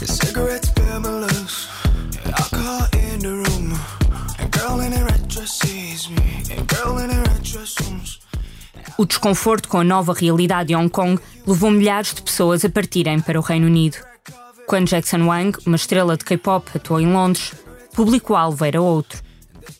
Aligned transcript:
The 0.00 0.06
cigarettes 0.06 0.70
burn 0.70 1.02
my 1.02 1.10
lungs. 1.10 1.68
Alcohol 2.24 2.88
in 2.94 3.18
the 3.18 3.28
room. 3.28 3.78
A 4.38 4.46
girl 4.48 4.80
in 4.80 4.94
a 4.94 5.04
red 5.04 5.28
dress 5.28 5.58
sees 5.58 6.08
me. 6.08 6.42
A 6.56 6.62
girl 6.74 6.96
in 7.00 7.10
a 7.10 7.20
red 7.20 7.42
dress 7.42 7.74
zooms. 7.74 8.18
O 8.96 9.04
desconforto 9.04 9.68
com 9.68 9.76
a 9.76 9.84
nova 9.84 10.14
realidade 10.14 10.68
de 10.68 10.74
Hong 10.74 10.88
Kong 10.88 11.20
levou 11.46 11.70
milhares 11.70 12.14
de 12.14 12.22
pessoas 12.22 12.64
a 12.64 12.70
partirem 12.70 13.20
para 13.20 13.38
o 13.38 13.42
Reino 13.42 13.66
Unido. 13.66 13.98
Quando 14.66 14.88
Jackson 14.88 15.26
Wang, 15.26 15.58
uma 15.66 15.76
estrela 15.76 16.16
de 16.16 16.24
K-pop, 16.24 16.70
atuou 16.74 16.98
em 16.98 17.12
Londres, 17.12 17.52
público-alvo 17.92 18.64
era 18.64 18.80
outro. 18.80 19.20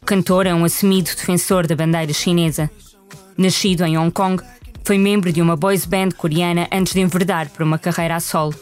O 0.02 0.04
cantor 0.04 0.46
é 0.46 0.52
um 0.52 0.66
assumido 0.66 1.08
defensor 1.16 1.66
da 1.66 1.74
bandeira 1.74 2.12
chinesa. 2.12 2.70
Nascido 3.38 3.86
em 3.86 3.96
Hong 3.96 4.10
Kong, 4.10 4.42
foi 4.84 4.98
membro 4.98 5.32
de 5.32 5.40
uma 5.40 5.56
boys 5.56 5.86
band 5.86 6.10
coreana 6.10 6.68
antes 6.70 6.92
de 6.92 7.00
enverdar 7.00 7.48
para 7.48 7.64
uma 7.64 7.78
carreira 7.78 8.16
a 8.16 8.20
solo. 8.20 8.54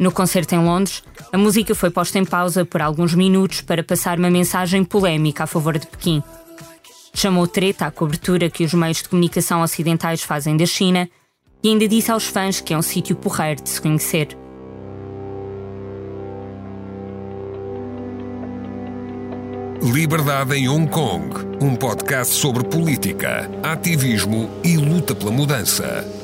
No 0.00 0.10
concerto 0.10 0.54
em 0.54 0.64
Londres, 0.64 1.02
a 1.30 1.36
música 1.36 1.74
foi 1.74 1.90
posta 1.90 2.18
em 2.18 2.24
pausa 2.24 2.64
por 2.64 2.80
alguns 2.80 3.14
minutos 3.14 3.60
para 3.60 3.84
passar 3.84 4.18
uma 4.18 4.30
mensagem 4.30 4.82
polémica 4.82 5.44
a 5.44 5.46
favor 5.46 5.78
de 5.78 5.86
Pequim. 5.86 6.22
Chamou 7.12 7.46
treta 7.46 7.84
à 7.84 7.90
cobertura 7.90 8.48
que 8.48 8.64
os 8.64 8.72
meios 8.72 9.02
de 9.02 9.10
comunicação 9.10 9.60
ocidentais 9.60 10.22
fazem 10.22 10.56
da 10.56 10.64
China 10.64 11.06
e 11.62 11.68
ainda 11.68 11.86
disse 11.86 12.10
aos 12.10 12.24
fãs 12.24 12.62
que 12.62 12.72
é 12.72 12.78
um 12.78 12.80
sítio 12.80 13.14
porreiro 13.14 13.62
de 13.62 13.68
se 13.68 13.78
conhecer. 13.78 14.28
Liberdade 19.82 20.54
em 20.54 20.66
Hong 20.66 20.90
Kong, 20.90 21.28
um 21.60 21.76
podcast 21.76 22.34
sobre 22.34 22.64
política, 22.64 23.50
ativismo 23.62 24.48
e 24.64 24.78
luta 24.78 25.14
pela 25.14 25.30
mudança. 25.30 26.19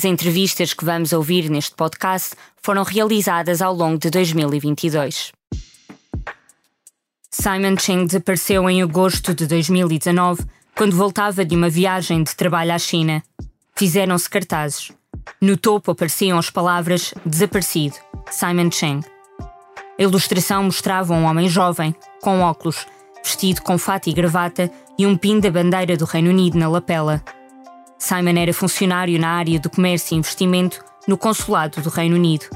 As 0.00 0.06
entrevistas 0.06 0.72
que 0.72 0.82
vamos 0.82 1.12
ouvir 1.12 1.50
neste 1.50 1.74
podcast 1.74 2.34
foram 2.62 2.82
realizadas 2.84 3.60
ao 3.60 3.74
longo 3.74 3.98
de 3.98 4.08
2022. 4.08 5.30
Simon 7.30 7.76
Cheng 7.78 8.06
desapareceu 8.06 8.70
em 8.70 8.80
agosto 8.80 9.34
de 9.34 9.46
2019, 9.46 10.42
quando 10.74 10.96
voltava 10.96 11.44
de 11.44 11.54
uma 11.54 11.68
viagem 11.68 12.22
de 12.22 12.34
trabalho 12.34 12.72
à 12.72 12.78
China. 12.78 13.22
Fizeram-se 13.76 14.30
cartazes. 14.30 14.90
No 15.38 15.58
topo 15.58 15.90
apareciam 15.90 16.38
as 16.38 16.48
palavras 16.48 17.12
Desaparecido, 17.26 17.96
Simon 18.30 18.70
Cheng. 18.70 19.04
A 19.98 20.02
ilustração 20.02 20.62
mostrava 20.62 21.12
um 21.12 21.24
homem 21.24 21.46
jovem, 21.46 21.94
com 22.22 22.40
óculos, 22.40 22.86
vestido 23.22 23.60
com 23.60 23.76
fato 23.76 24.08
e 24.08 24.14
gravata 24.14 24.70
e 24.98 25.06
um 25.06 25.14
pin 25.14 25.40
da 25.40 25.50
bandeira 25.50 25.94
do 25.94 26.06
Reino 26.06 26.30
Unido 26.30 26.56
na 26.56 26.70
lapela. 26.70 27.22
Simon 28.00 28.38
era 28.38 28.52
funcionário 28.54 29.20
na 29.20 29.28
área 29.28 29.60
do 29.60 29.68
comércio 29.68 30.14
e 30.14 30.18
investimento 30.18 30.82
no 31.06 31.18
consulado 31.18 31.82
do 31.82 31.90
Reino 31.90 32.16
Unido. 32.16 32.46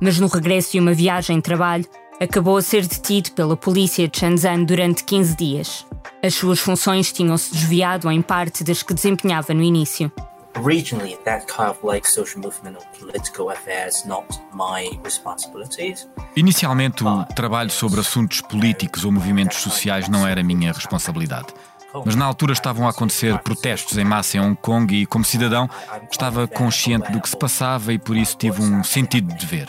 Mas 0.00 0.20
no 0.20 0.28
regresso 0.28 0.72
de 0.72 0.78
uma 0.78 0.94
viagem 0.94 1.36
de 1.36 1.42
trabalho, 1.42 1.84
acabou 2.20 2.56
a 2.56 2.62
ser 2.62 2.86
detido 2.86 3.32
pela 3.32 3.56
polícia 3.56 4.06
de 4.06 4.16
Shenzhen 4.16 4.64
durante 4.64 5.02
15 5.02 5.36
dias. 5.36 5.86
As 6.22 6.34
suas 6.34 6.60
funções 6.60 7.12
tinham-se 7.12 7.52
desviado 7.52 8.08
em 8.10 8.22
parte 8.22 8.62
das 8.62 8.82
que 8.82 8.94
desempenhava 8.94 9.52
no 9.52 9.62
início. 9.62 10.12
Regionally, 10.64 11.16
that 11.24 11.46
kind 11.46 11.70
of 11.70 11.78
like 11.84 12.08
social 12.08 12.40
movement 12.40 12.76
or 12.76 12.84
political 12.98 13.50
affairs 13.50 14.04
not 14.04 14.26
my 14.54 14.98
responsibilities. 15.04 16.08
Inicialmente, 16.36 17.04
o 17.04 17.24
trabalho 17.34 17.70
sobre 17.70 18.00
assuntos 18.00 18.40
políticos 18.40 19.04
ou 19.04 19.10
movimentos 19.10 19.58
sociais 19.58 20.08
não 20.08 20.26
era 20.26 20.42
minha 20.42 20.72
responsabilidade. 20.72 21.48
Mas 22.04 22.14
na 22.14 22.24
altura 22.24 22.52
estavam 22.52 22.86
a 22.86 22.90
acontecer 22.90 23.38
protestos 23.38 23.96
em 23.96 24.04
massa 24.04 24.36
em 24.36 24.40
Hong 24.40 24.56
Kong 24.60 24.94
e, 24.94 25.06
como 25.06 25.24
cidadão, 25.24 25.68
estava 26.10 26.46
consciente 26.46 27.10
do 27.10 27.20
que 27.20 27.28
se 27.28 27.36
passava 27.36 27.92
e 27.92 27.98
por 27.98 28.16
isso 28.16 28.36
tive 28.36 28.60
um 28.62 28.84
sentido 28.84 29.32
de 29.34 29.46
dever. 29.46 29.68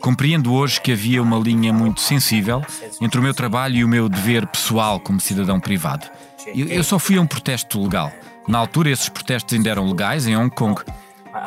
Compreendo 0.00 0.52
hoje 0.52 0.80
que 0.80 0.92
havia 0.92 1.22
uma 1.22 1.38
linha 1.38 1.72
muito 1.72 2.00
sensível 2.00 2.62
entre 3.00 3.18
o 3.18 3.22
meu 3.22 3.32
trabalho 3.32 3.76
e 3.76 3.84
o 3.84 3.88
meu 3.88 4.08
dever 4.08 4.46
pessoal 4.46 5.00
como 5.00 5.20
cidadão 5.20 5.60
privado. 5.60 6.06
Eu 6.54 6.84
só 6.84 6.98
fui 6.98 7.16
a 7.16 7.20
um 7.20 7.26
protesto 7.26 7.82
legal. 7.82 8.12
Na 8.46 8.58
altura, 8.58 8.90
esses 8.90 9.08
protestos 9.08 9.56
ainda 9.56 9.70
eram 9.70 9.88
legais 9.88 10.26
em 10.26 10.36
Hong 10.36 10.54
Kong. 10.54 10.80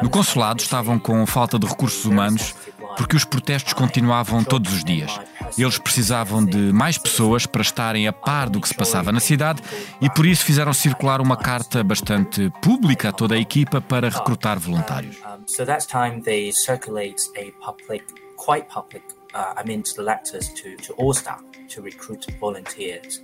No 0.01 0.09
consulado 0.09 0.61
estavam 0.61 0.99
com 0.99 1.25
falta 1.25 1.57
de 1.57 1.65
recursos 1.65 2.05
humanos 2.05 2.55
porque 2.97 3.15
os 3.15 3.23
protestos 3.23 3.73
continuavam 3.73 4.43
todos 4.43 4.73
os 4.73 4.83
dias. 4.83 5.19
Eles 5.57 5.77
precisavam 5.77 6.43
de 6.43 6.57
mais 6.57 6.97
pessoas 6.97 7.45
para 7.45 7.61
estarem 7.61 8.07
a 8.07 8.13
par 8.13 8.49
do 8.49 8.61
que 8.61 8.67
se 8.67 8.73
passava 8.73 9.11
na 9.11 9.19
cidade 9.19 9.61
e 10.01 10.09
por 10.09 10.25
isso 10.25 10.45
fizeram 10.45 10.73
circular 10.73 11.21
uma 11.21 11.37
carta 11.37 11.83
bastante 11.83 12.51
pública 12.61 13.09
a 13.09 13.11
toda 13.11 13.35
a 13.35 13.37
equipa 13.37 13.81
para 13.81 14.09
recrutar 14.09 14.59
voluntários. 14.59 15.17
So 15.47 15.65
that's 15.65 15.85
time 15.85 16.21
they 16.21 16.51
circulate 16.51 17.21
a 17.37 17.51
public, 17.65 18.05
quite 18.37 18.67
public, 18.73 19.03
I 19.33 19.67
mean 19.67 19.81
to 19.81 20.01
letters 20.01 20.49
to, 20.49 20.75
to 20.87 20.93
all 20.97 21.13
staff 21.13 21.41
to 21.75 21.81
recruit 21.81 22.25
volunteers. 22.39 23.21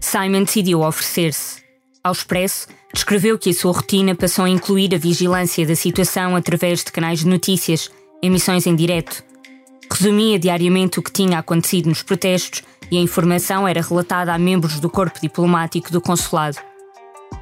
Simon 0.00 0.44
decidiu 0.44 0.80
oferecer-se. 0.82 1.62
Ao 2.02 2.12
expresso, 2.12 2.66
descreveu 2.94 3.38
que 3.38 3.50
a 3.50 3.54
sua 3.54 3.72
rotina 3.72 4.14
passou 4.14 4.46
a 4.46 4.48
incluir 4.48 4.94
a 4.94 4.98
vigilância 4.98 5.66
da 5.66 5.76
situação 5.76 6.34
através 6.34 6.82
de 6.82 6.90
canais 6.90 7.20
de 7.20 7.26
notícias 7.26 7.90
emissões 8.22 8.66
em 8.66 8.74
direto. 8.74 9.22
Resumia 9.92 10.38
diariamente 10.38 10.98
o 10.98 11.02
que 11.02 11.12
tinha 11.12 11.38
acontecido 11.38 11.88
nos 11.88 12.02
protestos 12.02 12.62
e 12.90 12.96
a 12.96 13.00
informação 13.00 13.66
era 13.66 13.82
relatada 13.82 14.32
a 14.32 14.38
membros 14.38 14.80
do 14.80 14.88
corpo 14.88 15.20
diplomático 15.20 15.90
do 15.90 16.00
consulado. 16.00 16.56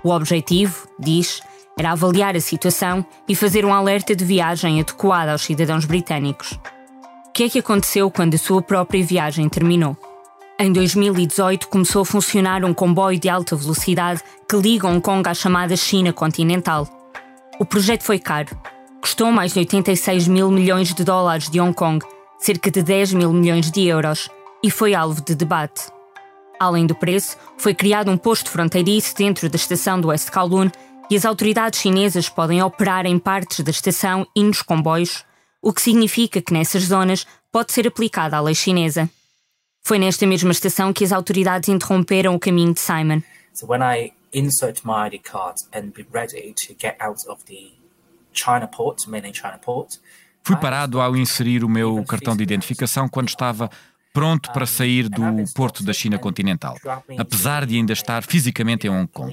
O 0.02 0.10
objetivo, 0.10 0.88
diz, 0.98 1.40
era 1.78 1.92
avaliar 1.92 2.34
a 2.36 2.40
situação 2.40 3.04
e 3.28 3.34
fazer 3.34 3.64
um 3.64 3.72
alerta 3.72 4.14
de 4.14 4.24
viagem 4.24 4.80
adequado 4.80 5.28
aos 5.28 5.42
cidadãos 5.42 5.84
britânicos. 5.84 6.58
O 7.26 7.32
que 7.32 7.44
é 7.44 7.48
que 7.48 7.58
aconteceu 7.60 8.10
quando 8.10 8.34
a 8.34 8.38
sua 8.38 8.60
própria 8.60 9.04
viagem 9.04 9.48
terminou? 9.48 9.96
Em 10.58 10.72
2018 10.72 11.68
começou 11.68 12.02
a 12.02 12.06
funcionar 12.06 12.64
um 12.64 12.74
comboio 12.74 13.18
de 13.18 13.28
alta 13.28 13.54
velocidade 13.54 14.22
que 14.48 14.56
liga 14.56 14.88
Hong 14.88 15.00
Kong 15.00 15.28
à 15.28 15.34
chamada 15.34 15.76
China 15.76 16.12
continental. 16.12 16.88
O 17.60 17.64
projeto 17.64 18.02
foi 18.02 18.18
caro, 18.18 18.56
Custou 19.00 19.30
mais 19.30 19.52
de 19.52 19.60
86 19.60 20.28
mil 20.28 20.50
milhões 20.50 20.92
de 20.92 21.04
dólares 21.04 21.48
de 21.48 21.60
Hong 21.60 21.72
Kong, 21.72 22.04
cerca 22.38 22.70
de 22.70 22.82
10 22.82 23.14
mil 23.14 23.32
milhões 23.32 23.70
de 23.70 23.86
euros, 23.86 24.28
e 24.62 24.70
foi 24.70 24.94
alvo 24.94 25.22
de 25.22 25.34
debate. 25.34 25.90
Além 26.58 26.86
do 26.86 26.94
preço, 26.94 27.36
foi 27.56 27.74
criado 27.74 28.10
um 28.10 28.16
posto 28.16 28.50
fronteiriço 28.50 29.14
dentro 29.14 29.48
da 29.48 29.56
estação 29.56 30.00
do 30.00 30.08
West 30.08 30.30
Kowloon 30.30 30.70
e 31.10 31.16
as 31.16 31.24
autoridades 31.24 31.80
chinesas 31.80 32.28
podem 32.28 32.62
operar 32.62 33.06
em 33.06 33.18
partes 33.18 33.60
da 33.60 33.70
estação 33.70 34.26
e 34.34 34.42
nos 34.42 34.62
comboios, 34.62 35.24
o 35.62 35.72
que 35.72 35.80
significa 35.80 36.42
que 36.42 36.52
nessas 36.52 36.84
zonas 36.84 37.26
pode 37.52 37.72
ser 37.72 37.86
aplicada 37.86 38.36
a 38.36 38.40
lei 38.40 38.54
chinesa. 38.54 39.08
Foi 39.82 39.98
nesta 39.98 40.26
mesma 40.26 40.50
estação 40.50 40.92
que 40.92 41.04
as 41.04 41.12
autoridades 41.12 41.68
interromperam 41.68 42.34
o 42.34 42.40
caminho 42.40 42.74
de 42.74 42.80
Simon. 42.80 43.22
So 43.54 43.66
when 43.66 43.80
I 43.82 44.12
insert 44.32 44.84
my 44.84 45.06
ID 45.06 45.22
card 45.22 45.56
and 45.72 45.92
be 45.92 46.06
ready 46.12 46.54
to 46.66 46.74
get 46.78 46.96
out 47.00 47.18
of 47.28 47.44
the 47.46 47.72
China 48.32 48.68
Port, 48.68 49.08
mainly 49.08 49.32
China 49.32 49.58
Port. 49.58 49.98
Fui 50.42 50.56
parado 50.56 51.00
ao 51.00 51.16
inserir 51.16 51.64
o 51.64 51.68
meu 51.68 52.02
cartão 52.04 52.36
de 52.36 52.42
identificação 52.42 53.08
quando 53.08 53.28
estava 53.28 53.70
pronto 54.12 54.50
para 54.52 54.66
sair 54.66 55.08
do 55.08 55.22
porto 55.54 55.84
da 55.84 55.92
China 55.92 56.18
continental, 56.18 56.76
apesar 57.16 57.64
de 57.66 57.76
ainda 57.76 57.92
estar 57.92 58.22
fisicamente 58.24 58.86
em 58.86 58.90
Hong 58.90 59.06
Kong. 59.06 59.32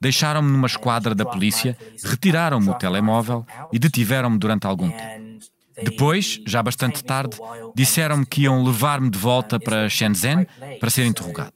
Deixaram-me 0.00 0.50
numa 0.50 0.66
esquadra 0.66 1.14
da 1.14 1.24
polícia, 1.24 1.76
retiraram-me 2.04 2.68
o 2.68 2.74
telemóvel 2.74 3.46
e 3.72 3.78
detiveram-me 3.78 4.38
durante 4.38 4.66
algum 4.66 4.90
tempo. 4.90 5.30
Depois, 5.82 6.40
já 6.46 6.62
bastante 6.62 7.02
tarde, 7.02 7.38
disseram-me 7.74 8.26
que 8.26 8.42
iam 8.42 8.62
levar-me 8.62 9.08
de 9.08 9.18
volta 9.18 9.58
para 9.58 9.88
Shenzhen 9.88 10.46
para 10.78 10.90
ser 10.90 11.06
interrogado. 11.06 11.54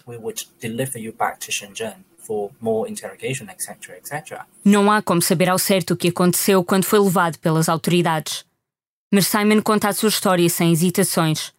Não 4.65 4.91
há 4.91 5.03
como 5.03 5.21
saber 5.21 5.51
ao 5.51 5.59
certo 5.59 5.93
o 5.93 5.97
que 5.97 6.09
aconteceu 6.09 6.65
quando 6.65 6.85
foi 6.85 6.99
levado 6.99 7.39
pelas 7.39 7.69
autoridades. 7.69 8.47
Mas 9.15 9.29
Simon 9.29 9.63
conta 9.63 9.89
a 9.89 9.93
sua 9.93 10.09
história 10.09 10.49
sem 10.49 10.73
hesitações, 10.73 11.53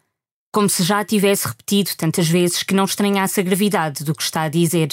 como 0.51 0.69
se 0.69 0.83
já 0.83 0.99
a 0.99 1.05
tivesse 1.05 1.47
repetido 1.47 1.91
tantas 1.95 2.27
vezes 2.27 2.63
que 2.63 2.73
não 2.73 2.83
estranhasse 2.83 3.39
a 3.39 3.43
gravidade 3.43 4.03
do 4.03 4.13
que 4.13 4.23
está 4.23 4.41
a 4.41 4.49
dizer. 4.49 4.89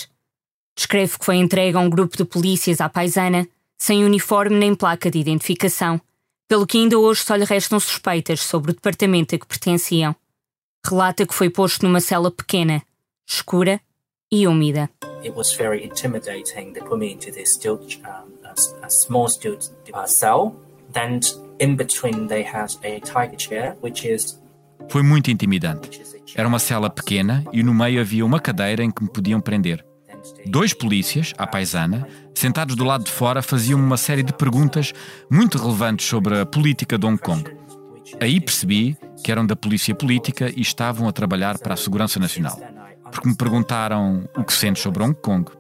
Descreve 0.77 1.19
que 1.19 1.25
foi 1.25 1.39
entregue 1.39 1.77
a 1.77 1.81
um 1.81 1.91
grupo 1.91 2.17
de 2.17 2.25
polícias 2.25 2.81
à 2.81 2.89
paisana, 2.89 3.49
sem 3.77 4.05
uniforme 4.05 4.55
nem 4.55 4.77
placa 4.77 5.11
de 5.11 5.19
identificação, 5.19 6.01
pelo 6.47 6.65
que 6.65 6.79
ainda 6.79 6.97
hoje 6.97 7.25
só 7.25 7.35
lhe 7.35 7.45
restam 7.45 7.81
suspeitas 7.81 8.39
sobre 8.39 8.71
o 8.71 8.75
departamento 8.75 9.35
a 9.35 9.41
que 9.41 9.47
pertenciam. 9.47 10.15
Relata 10.87 11.27
que 11.27 11.35
foi 11.35 11.51
posto 11.51 11.85
numa 11.85 12.01
cela 12.01 12.31
pequena, 12.31 12.81
escura 13.29 13.81
e 14.31 14.47
úmida. 14.47 14.89
It 15.25 15.35
was 15.35 15.53
very 15.53 15.85
intimidating. 15.85 16.75
They 16.75 16.83
put 16.85 17.01
me 17.01 17.13
into 17.13 17.33
this 17.33 17.55
steel, 17.55 17.81
um, 18.05 18.31
a, 18.45 18.87
a 18.87 18.89
small 18.89 19.29
steel 19.29 19.59
uh, 19.93 20.07
cell. 20.07 20.55
Then 20.93 21.19
in 21.63 21.77
between 21.77 22.27
they 22.27 22.43
had 22.43 22.75
a 22.85 23.01
tiger 23.01 23.37
chair, 23.39 23.77
which 23.83 24.07
is 24.07 24.41
Foi 24.89 25.03
muito 25.03 25.31
intimidante. 25.31 26.03
Era 26.35 26.49
uma 26.49 26.59
cela 26.59 26.91
pequena 26.91 27.45
e 27.53 27.63
no 27.63 27.73
meio 27.73 28.01
havia 28.01 28.27
uma 28.27 28.41
cadeira 28.41 28.83
em 28.83 28.91
que 28.91 29.03
me 29.03 29.09
podiam 29.09 29.41
prender. 29.41 29.85
Dois 30.47 30.73
polícias, 30.73 31.33
à 31.39 31.47
paisana, 31.47 32.07
sentados 32.35 32.75
do 32.75 32.85
lado 32.85 33.05
de 33.05 33.11
fora, 33.11 33.43
faziam 33.43 33.79
uma 33.79 33.97
série 33.97 34.23
de 34.23 34.33
perguntas 34.33 34.93
muito 35.31 35.59
relevantes 35.59 36.07
sobre 36.07 36.41
a 36.41 36.47
política 36.47 36.99
de 36.99 37.07
Hong 37.07 37.19
Kong. 37.19 37.45
Aí 38.21 38.41
percebi 38.41 38.97
que 39.23 39.31
eram 39.31 39.47
da 39.47 39.55
polícia 39.55 39.95
política 39.95 40.53
e 40.55 40.61
estavam 40.61 41.09
a 41.09 41.13
trabalhar 41.13 41.59
para 41.59 41.75
a 41.75 41.77
segurança 41.77 42.19
nacional. 42.19 42.59
Porque 43.11 43.29
me 43.29 43.37
perguntaram 43.37 44.29
o 44.37 44.45
que 44.45 44.53
sentes 44.53 44.83
sobre 44.83 45.03
Hong 45.03 45.15
Kong. 45.15 45.51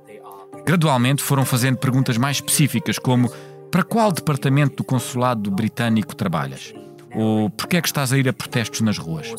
Gradualmente 0.64 1.22
foram 1.22 1.44
fazendo 1.44 1.76
perguntas 1.78 2.16
mais 2.16 2.36
específicas, 2.36 2.98
como 2.98 3.30
para 3.72 3.82
qual 3.82 4.12
departamento 4.12 4.76
do 4.76 4.84
consulado 4.84 5.50
britânico 5.50 6.14
trabalhas? 6.14 6.74
Ou 7.16 7.48
porquê 7.48 7.78
é 7.78 7.80
que 7.80 7.88
estás 7.88 8.12
a 8.12 8.18
ir 8.18 8.28
a 8.28 8.32
protestos 8.32 8.82
nas 8.82 8.98
ruas? 8.98 9.32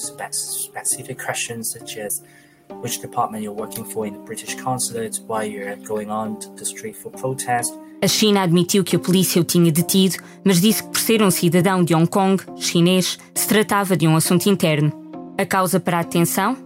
which 2.82 3.00
department 3.02 3.44
you're 3.44 3.56
working 3.56 3.84
for 3.84 4.08
in 4.08 4.14
the 4.14 4.20
British 4.26 4.56
consulate, 4.56 5.22
why 5.28 5.44
you're 5.44 5.76
going 5.86 6.10
on 6.10 6.36
to 6.40 6.50
the 6.56 6.66
street 6.66 6.96
for 6.96 7.12
protest. 7.12 7.72
A 8.02 8.08
China 8.08 8.42
admitiu 8.42 8.84
que 8.84 8.96
a 8.96 9.00
polícia 9.00 9.40
o 9.40 9.44
tinha 9.44 9.72
detido, 9.72 10.18
mas 10.44 10.60
disse 10.60 10.82
que 10.82 10.90
por 10.90 11.00
ser 11.00 11.22
um 11.22 11.30
cidadão 11.30 11.84
de 11.84 11.94
Hong 11.94 12.08
Kong, 12.08 12.44
chinês, 12.56 13.20
se 13.36 13.48
tratava 13.48 13.96
de 13.96 14.08
um 14.08 14.16
assunto 14.16 14.48
interno. 14.48 14.92
A 15.38 15.46
causa 15.46 15.80
para 15.80 16.00
a 16.00 16.04
detenção? 16.04 16.58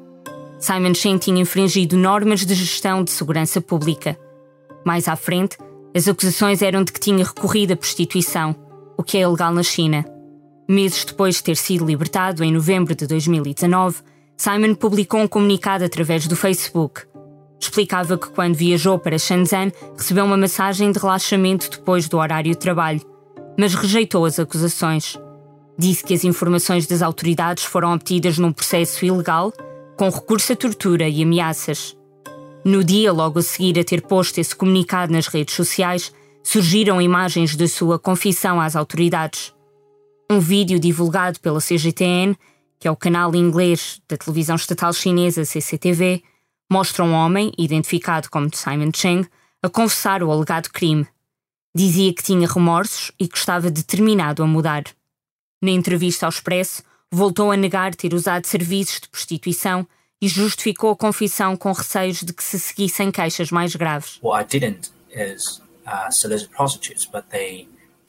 Simon 0.60 0.94
Chen 0.94 1.18
tinha 1.18 1.42
infringido 1.42 1.98
normas 1.98 2.46
de 2.46 2.56
gestão 2.56 3.04
de 3.04 3.12
segurança 3.12 3.60
pública. 3.60 4.18
Mais 4.86 5.08
à 5.08 5.16
frente, 5.16 5.58
as 5.96 6.08
acusações 6.08 6.62
eram 6.62 6.84
de 6.84 6.92
que 6.92 7.00
tinha 7.00 7.24
recorrido 7.24 7.74
à 7.74 7.76
prostituição, 7.76 8.56
o 8.98 9.04
que 9.04 9.18
é 9.18 9.22
ilegal 9.22 9.54
na 9.54 9.64
China. 9.64 10.06
Meses 10.70 11.06
depois 11.06 11.36
de 11.36 11.44
ter 11.44 11.56
sido 11.56 11.86
libertado, 11.86 12.44
em 12.44 12.52
novembro 12.52 12.94
de 12.94 13.08
2019, 13.08 14.02
Simon 14.36 14.76
publicou 14.76 15.20
um 15.20 15.28
comunicado 15.28 15.84
através 15.84 16.28
do 16.28 16.36
Facebook. 16.36 17.02
Explicava 17.60 18.18
que 18.18 18.30
quando 18.30 18.56
viajou 18.56 19.00
para 19.00 19.18
Shenzhen 19.18 19.72
recebeu 19.98 20.26
uma 20.26 20.38
massagem 20.38 20.92
de 20.92 21.00
relaxamento 21.00 21.70
depois 21.72 22.08
do 22.08 22.18
horário 22.18 22.52
de 22.52 22.58
trabalho, 22.58 23.02
mas 23.58 23.74
rejeitou 23.74 24.26
as 24.26 24.38
acusações. 24.38 25.18
Disse 25.78 26.04
que 26.04 26.14
as 26.14 26.24
informações 26.24 26.86
das 26.86 27.02
autoridades 27.02 27.64
foram 27.64 27.94
obtidas 27.94 28.38
num 28.38 28.52
processo 28.52 29.04
ilegal, 29.04 29.52
com 29.96 30.10
recurso 30.10 30.54
à 30.54 30.56
tortura 30.56 31.10
e 31.10 31.24
ameaças. 31.24 31.97
No 32.68 32.84
dia 32.84 33.14
logo 33.14 33.40
a 33.40 33.42
seguir 33.42 33.80
a 33.80 33.84
ter 33.84 34.02
posto 34.02 34.40
esse 34.40 34.54
comunicado 34.54 35.14
nas 35.14 35.28
redes 35.28 35.56
sociais, 35.56 36.14
surgiram 36.44 37.02
imagens 37.02 37.56
da 37.56 37.66
sua 37.66 37.98
confissão 37.98 38.60
às 38.60 38.76
autoridades. 38.76 39.56
Um 40.30 40.42
vídeo 40.42 40.78
divulgado 40.78 41.40
pela 41.40 41.62
CGTN 41.62 42.38
que 42.78 42.86
é 42.86 42.92
o 42.92 42.96
canal 42.96 43.34
inglês 43.36 44.02
da 44.06 44.18
televisão 44.18 44.58
estatal 44.58 44.92
chinesa 44.92 45.46
CCTV, 45.46 46.22
mostra 46.70 47.06
um 47.06 47.14
homem, 47.14 47.54
identificado 47.58 48.30
como 48.30 48.54
Simon 48.54 48.92
Cheng, 48.94 49.26
a 49.64 49.70
confessar 49.70 50.22
o 50.22 50.30
alegado 50.30 50.70
crime. 50.70 51.08
Dizia 51.74 52.14
que 52.14 52.22
tinha 52.22 52.48
remorsos 52.48 53.14
e 53.18 53.30
que 53.30 53.38
estava 53.38 53.72
determinado 53.72 54.44
a 54.44 54.46
mudar. 54.46 54.84
Na 55.62 55.72
entrevista 55.72 56.26
ao 56.26 56.30
Expresso, 56.30 56.84
voltou 57.10 57.50
a 57.50 57.56
negar 57.56 57.96
ter 57.96 58.14
usado 58.14 58.46
serviços 58.46 59.00
de 59.00 59.08
prostituição 59.08 59.88
e 60.22 60.28
justificou 60.28 60.92
a 60.92 60.96
confissão 60.96 61.56
com 61.56 61.72
receios 61.72 62.22
de 62.22 62.34
que 62.34 62.44
se 62.44 62.60
seguissem 62.60 63.12
queixas 63.12 63.52
mais 63.52 63.76
graves. 63.76 64.20
Uh, 64.22 64.44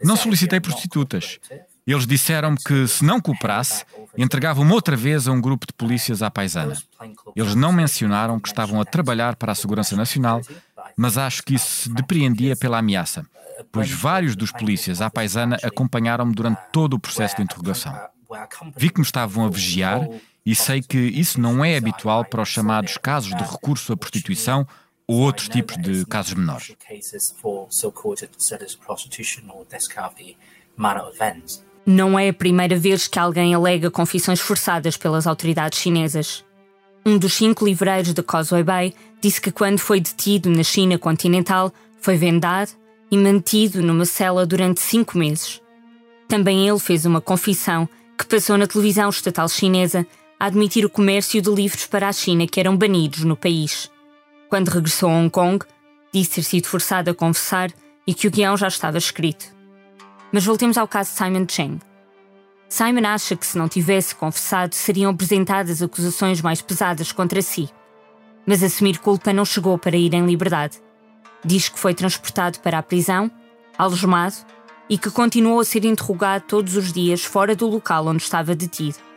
Não 0.02 0.16
solicitei 0.16 0.60
prostitutas. 0.60 1.38
Eles 1.86 2.06
disseram-me 2.06 2.58
que, 2.58 2.86
se 2.86 3.02
não 3.02 3.18
cooperasse, 3.18 3.84
entregavam-me 4.16 4.72
outra 4.72 4.94
vez 4.94 5.26
a 5.26 5.32
um 5.32 5.40
grupo 5.40 5.66
de 5.66 5.72
polícias 5.72 6.22
à 6.22 6.30
paisana. 6.30 6.76
Eles 7.34 7.54
não 7.54 7.72
mencionaram 7.72 8.38
que 8.38 8.48
estavam 8.48 8.78
a 8.78 8.84
trabalhar 8.84 9.36
para 9.36 9.52
a 9.52 9.54
Segurança 9.54 9.96
Nacional, 9.96 10.42
mas 10.96 11.16
acho 11.16 11.42
que 11.42 11.54
isso 11.54 11.84
se 11.84 11.88
depreendia 11.88 12.54
pela 12.54 12.78
ameaça, 12.78 13.24
pois 13.72 13.90
vários 13.90 14.36
dos 14.36 14.52
polícias 14.52 15.00
à 15.00 15.08
paisana 15.08 15.56
acompanharam-me 15.62 16.34
durante 16.34 16.60
todo 16.72 16.94
o 16.94 16.98
processo 16.98 17.36
de 17.36 17.42
interrogação. 17.42 17.98
Vi 18.76 18.90
que 18.90 19.00
me 19.00 19.06
estavam 19.06 19.46
a 19.46 19.48
vigiar 19.48 20.06
e 20.48 20.54
sei 20.54 20.80
que 20.80 20.96
isso 20.96 21.38
não 21.38 21.62
é 21.62 21.76
habitual 21.76 22.24
para 22.24 22.40
os 22.40 22.48
chamados 22.48 22.96
casos 22.96 23.36
de 23.36 23.42
recurso 23.44 23.92
à 23.92 23.96
prostituição 23.98 24.66
ou 25.06 25.18
outros 25.18 25.46
tipos 25.46 25.76
de 25.76 26.06
casos 26.06 26.32
menores. 26.32 26.74
Não 31.84 32.18
é 32.18 32.30
a 32.30 32.32
primeira 32.32 32.78
vez 32.78 33.06
que 33.06 33.18
alguém 33.18 33.54
alega 33.54 33.90
confissões 33.90 34.40
forçadas 34.40 34.96
pelas 34.96 35.26
autoridades 35.26 35.80
chinesas. 35.80 36.42
Um 37.04 37.18
dos 37.18 37.34
cinco 37.34 37.66
livreiros 37.66 38.14
de 38.14 38.22
Causeway 38.22 38.64
Bay 38.64 38.94
disse 39.20 39.42
que, 39.42 39.52
quando 39.52 39.78
foi 39.78 40.00
detido 40.00 40.48
na 40.48 40.62
China 40.62 40.96
continental, 40.96 41.70
foi 42.00 42.16
vendado 42.16 42.70
e 43.10 43.18
mantido 43.18 43.82
numa 43.82 44.06
cela 44.06 44.46
durante 44.46 44.80
cinco 44.80 45.18
meses. 45.18 45.60
Também 46.26 46.66
ele 46.66 46.78
fez 46.78 47.04
uma 47.04 47.20
confissão 47.20 47.86
que 48.16 48.24
passou 48.24 48.56
na 48.56 48.66
televisão 48.66 49.10
estatal 49.10 49.46
chinesa 49.46 50.06
a 50.38 50.46
admitir 50.46 50.84
o 50.84 50.90
comércio 50.90 51.42
de 51.42 51.50
livros 51.50 51.86
para 51.86 52.08
a 52.08 52.12
China 52.12 52.46
que 52.46 52.60
eram 52.60 52.76
banidos 52.76 53.24
no 53.24 53.36
país. 53.36 53.90
Quando 54.48 54.68
regressou 54.68 55.10
a 55.10 55.14
Hong 55.14 55.30
Kong, 55.30 55.64
disse 56.12 56.36
ter 56.36 56.42
sido 56.42 56.66
forçado 56.66 57.10
a 57.10 57.14
confessar 57.14 57.70
e 58.06 58.14
que 58.14 58.26
o 58.26 58.30
guião 58.30 58.56
já 58.56 58.68
estava 58.68 58.98
escrito. 58.98 59.46
Mas 60.32 60.44
voltemos 60.44 60.78
ao 60.78 60.88
caso 60.88 61.10
de 61.10 61.18
Simon 61.18 61.46
Cheng. 61.48 61.80
Simon 62.68 63.06
acha 63.06 63.34
que 63.34 63.46
se 63.46 63.56
não 63.56 63.68
tivesse 63.68 64.14
confessado 64.14 64.74
seriam 64.74 65.10
apresentadas 65.10 65.82
acusações 65.82 66.40
mais 66.40 66.60
pesadas 66.60 67.12
contra 67.12 67.42
si. 67.42 67.68
Mas 68.46 68.62
assumir 68.62 68.98
culpa 68.98 69.32
não 69.32 69.44
chegou 69.44 69.76
para 69.78 69.96
ir 69.96 70.14
em 70.14 70.24
liberdade. 70.24 70.78
Diz 71.44 71.68
que 71.68 71.78
foi 71.78 71.94
transportado 71.94 72.60
para 72.60 72.78
a 72.78 72.82
prisão, 72.82 73.30
algemado 73.76 74.36
e 74.88 74.96
que 74.96 75.10
continuou 75.10 75.60
a 75.60 75.64
ser 75.64 75.84
interrogado 75.84 76.44
todos 76.46 76.76
os 76.76 76.92
dias 76.92 77.24
fora 77.24 77.54
do 77.54 77.66
local 77.66 78.06
onde 78.06 78.22
estava 78.22 78.54
detido. 78.54 79.07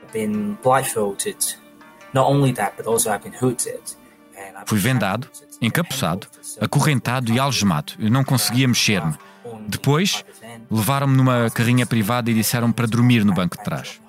Fui 4.65 4.79
vendado, 4.79 5.27
encapuçado, 5.61 6.27
acorrentado 6.59 7.31
e 7.31 7.39
algemado. 7.39 7.93
Eu 7.99 8.09
não 8.09 8.23
conseguia 8.23 8.67
mexer-me. 8.67 9.15
Depois, 9.67 10.23
levaram-me 10.69 11.15
numa 11.15 11.49
carrinha 11.49 11.85
privada 11.85 12.29
e 12.29 12.33
disseram 12.33 12.71
para 12.71 12.87
dormir 12.87 13.23
no 13.23 13.33
banco 13.33 13.57
de 13.57 13.63
trás. 13.63 14.01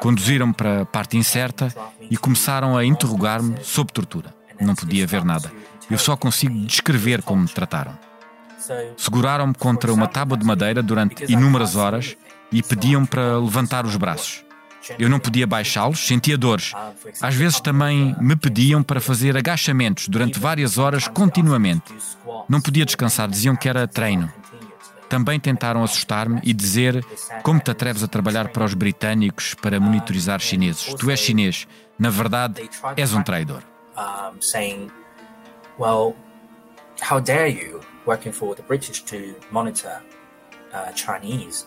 Conduziram-me 0.00 0.54
para 0.54 0.82
a 0.82 0.86
parte 0.86 1.16
incerta 1.16 1.74
e 2.00 2.16
começaram 2.16 2.76
a 2.76 2.84
interrogar-me 2.84 3.62
sob 3.62 3.92
tortura. 3.92 4.34
Não 4.60 4.74
podia 4.74 5.06
ver 5.06 5.24
nada. 5.24 5.50
Eu 5.90 5.98
só 5.98 6.16
consigo 6.16 6.54
descrever 6.66 7.22
como 7.22 7.42
me 7.42 7.48
trataram. 7.48 7.98
Seguraram-me 8.96 9.54
contra 9.54 9.92
uma 9.92 10.06
tábua 10.06 10.36
de 10.36 10.44
madeira 10.44 10.82
durante 10.82 11.30
inúmeras 11.30 11.76
horas 11.76 12.16
e 12.52 12.62
pediam-me 12.62 13.06
para 13.06 13.38
levantar 13.38 13.86
os 13.86 13.96
braços. 13.96 14.44
Eu 14.98 15.08
não 15.08 15.18
podia 15.18 15.46
baixá-los, 15.46 16.06
sentia 16.06 16.38
dores. 16.38 16.72
Às 17.20 17.34
vezes 17.34 17.60
também 17.60 18.14
me 18.20 18.36
pediam 18.36 18.82
para 18.82 19.00
fazer 19.00 19.36
agachamentos 19.36 20.08
durante 20.08 20.38
várias 20.38 20.78
horas 20.78 21.08
continuamente. 21.08 21.92
Não 22.48 22.60
podia 22.60 22.84
descansar, 22.84 23.28
diziam 23.28 23.56
que 23.56 23.68
era 23.68 23.86
treino. 23.86 24.32
Também 25.08 25.40
tentaram 25.40 25.82
assustar-me 25.82 26.40
e 26.44 26.52
dizer 26.52 27.04
como 27.42 27.60
te 27.60 27.70
atreves 27.70 28.02
a 28.02 28.08
trabalhar 28.08 28.48
para 28.48 28.64
os 28.64 28.74
britânicos 28.74 29.54
para 29.54 29.80
monitorizar 29.80 30.38
chineses. 30.40 30.94
Tu 30.94 31.10
és 31.10 31.18
chinês. 31.18 31.66
Na 31.98 32.10
verdade, 32.10 32.68
és 32.96 33.12
um 33.14 33.22
traidor. 33.22 33.62
How 37.00 37.20
dare 37.20 37.48
you 37.48 37.80
working 38.06 38.32
for 38.32 38.56
the 38.56 38.62
British 38.62 39.02
to 39.02 39.36
monitor 39.52 40.02
uh, 40.72 40.90
Chinese 40.92 41.66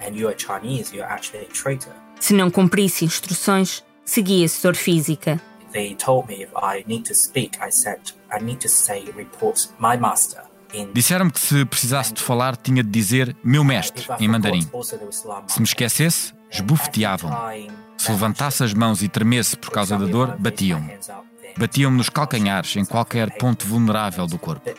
and 0.00 0.16
you 0.16 0.28
are 0.28 0.34
Chinese, 0.34 0.92
you 0.94 1.02
are 1.02 1.10
actually 1.10 1.44
a 1.44 1.48
traitor. 1.48 1.94
Se 2.20 2.34
não 2.34 2.50
cumprisse 2.50 3.04
instruções, 3.04 3.82
seguia-se 4.04 4.62
dor 4.62 4.76
física. 4.76 5.40
They 5.72 5.94
told 5.94 6.28
me 6.28 6.42
if 6.42 6.50
I 6.54 6.84
need 6.86 7.08
to 7.08 7.14
speak, 7.14 7.58
I 7.58 7.72
said 7.72 7.98
I 8.32 8.42
need 8.42 8.60
to 8.60 8.68
say 8.68 9.04
report 9.16 9.68
my 9.78 9.96
master. 9.96 10.42
Disseram-me 10.92 11.32
que 11.32 11.40
se 11.40 11.64
precisasse 11.64 12.12
de 12.12 12.20
falar 12.22 12.56
tinha 12.56 12.84
de 12.84 12.90
dizer 12.90 13.34
meu 13.42 13.64
mestre 13.64 14.06
em 14.20 14.28
mandarim. 14.28 14.68
Se 15.48 15.58
me 15.58 15.64
esquecesse, 15.64 16.32
esbofeteavam-me. 16.50 17.70
Se 17.96 18.10
levantasse 18.12 18.62
as 18.62 18.72
mãos 18.72 19.02
e 19.02 19.08
tremesse 19.08 19.56
por 19.56 19.70
causa 19.70 19.98
da 19.98 20.06
dor, 20.06 20.36
batiam-me. 20.38 20.92
Batiam-me 21.58 21.96
nos 21.96 22.08
calcanhares, 22.08 22.76
em 22.76 22.84
qualquer 22.84 23.36
ponto 23.36 23.66
vulnerável 23.66 24.26
do 24.26 24.38
corpo. 24.38 24.70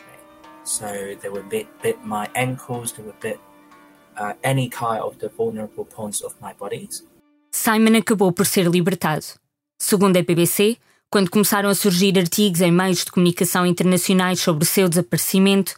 Simon 7.54 7.98
acabou 7.98 8.32
por 8.32 8.46
ser 8.46 8.66
libertado. 8.66 9.24
Segundo 9.78 10.16
a 10.16 10.22
BBC, 10.22 10.78
Quando 11.12 11.28
começaram 11.28 11.68
a 11.68 11.74
surgir 11.74 12.18
artigos 12.18 12.62
em 12.62 12.72
meios 12.72 13.04
de 13.04 13.12
comunicação 13.12 13.66
internacionais 13.66 14.40
sobre 14.40 14.64
o 14.64 14.66
seu 14.66 14.88
desaparecimento, 14.88 15.74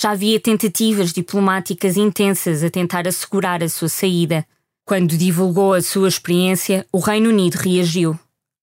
já 0.00 0.12
havia 0.12 0.38
tentativas 0.38 1.12
diplomáticas 1.12 1.96
intensas 1.96 2.62
a 2.62 2.70
tentar 2.70 3.08
assegurar 3.08 3.64
a 3.64 3.68
sua 3.68 3.88
saída. 3.88 4.46
Quando 4.84 5.18
divulgou 5.18 5.74
a 5.74 5.82
sua 5.82 6.06
experiência, 6.06 6.86
o 6.92 7.00
Reino 7.00 7.30
Unido 7.30 7.56
reagiu. 7.56 8.16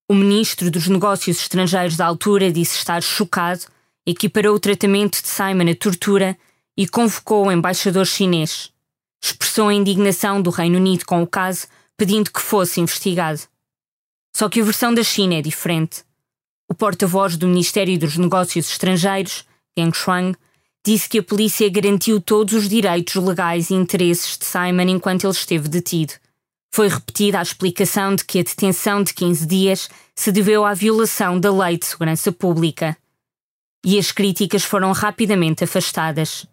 O 0.10 0.14
ministro 0.14 0.72
dos 0.72 0.88
Negócios 0.88 1.42
Estrangeiros 1.42 1.98
da 1.98 2.06
altura 2.06 2.50
disse 2.50 2.78
estar 2.78 3.04
chocado, 3.04 3.66
equiparou 4.08 4.56
o 4.56 4.60
tratamento 4.60 5.22
de 5.22 5.28
Simon 5.28 5.72
à 5.72 5.76
tortura 5.76 6.38
e 6.78 6.88
convocou 6.88 7.48
o 7.48 7.52
embaixador 7.52 8.06
chinês. 8.06 8.72
Expressou 9.22 9.68
a 9.68 9.74
indignação 9.74 10.42
do 10.42 10.50
Reino 10.50 10.78
Unido 10.78 11.06
com 11.06 11.22
o 11.22 11.28
caso, 11.28 11.68
pedindo 11.98 12.32
que 12.32 12.42
fosse 12.42 12.80
investigado. 12.80 13.42
Só 14.36 14.50
que 14.50 14.62
a 14.62 14.64
versão 14.64 14.94
da 14.94 15.04
China 15.04 15.36
é 15.36 15.42
diferente. 15.42 16.04
O 16.70 16.74
porta-voz 16.74 17.38
do 17.38 17.48
Ministério 17.48 17.98
dos 18.00 18.18
Negócios 18.18 18.70
Estrangeiros, 18.70 19.46
Yang 19.78 19.98
Shuang, 19.98 20.38
disse 20.86 21.08
que 21.08 21.20
a 21.20 21.24
polícia 21.24 21.70
garantiu 21.70 22.20
todos 22.20 22.54
os 22.54 22.68
direitos 22.68 23.16
legais 23.16 23.70
e 23.70 23.74
interesses 23.74 24.38
de 24.38 24.46
Simon 24.46 24.90
enquanto 24.90 25.24
ele 25.24 25.32
esteve 25.32 25.70
detido. 25.70 26.14
Foi 26.74 26.88
repetida 26.88 27.40
a 27.40 27.44
explicação 27.44 28.16
de 28.16 28.26
que 28.26 28.40
a 28.40 28.44
detenção 28.44 29.04
de 29.04 29.14
15 29.14 29.46
dias 29.46 29.90
se 30.16 30.32
deveu 30.32 30.66
à 30.66 30.74
violação 30.74 31.40
da 31.40 31.54
Lei 31.54 31.78
de 31.78 31.86
Segurança 31.86 32.32
Pública. 32.32 32.98
E 33.86 34.00
as 34.00 34.12
críticas 34.12 34.64
foram 34.64 34.92
rapidamente 34.92 35.64
afastadas. 35.64 36.48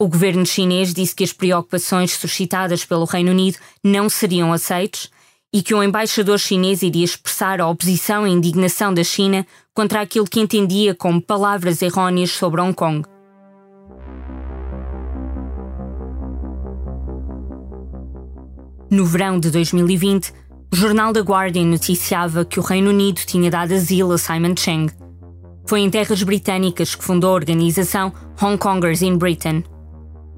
O 0.00 0.06
governo 0.06 0.46
chinês 0.46 0.94
disse 0.94 1.12
que 1.12 1.24
as 1.24 1.32
preocupações 1.32 2.12
suscitadas 2.12 2.84
pelo 2.84 3.04
Reino 3.04 3.32
Unido 3.32 3.58
não 3.82 4.08
seriam 4.08 4.52
aceites 4.52 5.10
e 5.52 5.60
que 5.60 5.74
o 5.74 5.82
embaixador 5.82 6.38
chinês 6.38 6.82
iria 6.82 7.04
expressar 7.04 7.60
a 7.60 7.66
oposição 7.66 8.24
e 8.24 8.30
indignação 8.30 8.94
da 8.94 9.02
China 9.02 9.44
contra 9.74 10.00
aquilo 10.00 10.28
que 10.28 10.38
entendia 10.38 10.94
como 10.94 11.20
palavras 11.20 11.82
errôneas 11.82 12.30
sobre 12.30 12.60
Hong 12.60 12.74
Kong. 12.74 13.08
No 18.88 19.04
verão 19.04 19.40
de 19.40 19.50
2020, 19.50 20.32
o 20.72 20.76
jornal 20.76 21.12
The 21.12 21.22
Guardian 21.22 21.64
noticiava 21.64 22.44
que 22.44 22.60
o 22.60 22.62
Reino 22.62 22.90
Unido 22.90 23.22
tinha 23.26 23.50
dado 23.50 23.74
asilo 23.74 24.12
a 24.12 24.18
Simon 24.18 24.54
Cheng. 24.56 24.92
Foi 25.66 25.80
em 25.80 25.90
terras 25.90 26.22
britânicas 26.22 26.94
que 26.94 27.02
fundou 27.02 27.30
a 27.30 27.34
organização 27.34 28.12
Hong 28.40 28.56
Kongers 28.56 29.02
in 29.02 29.18
Britain. 29.18 29.64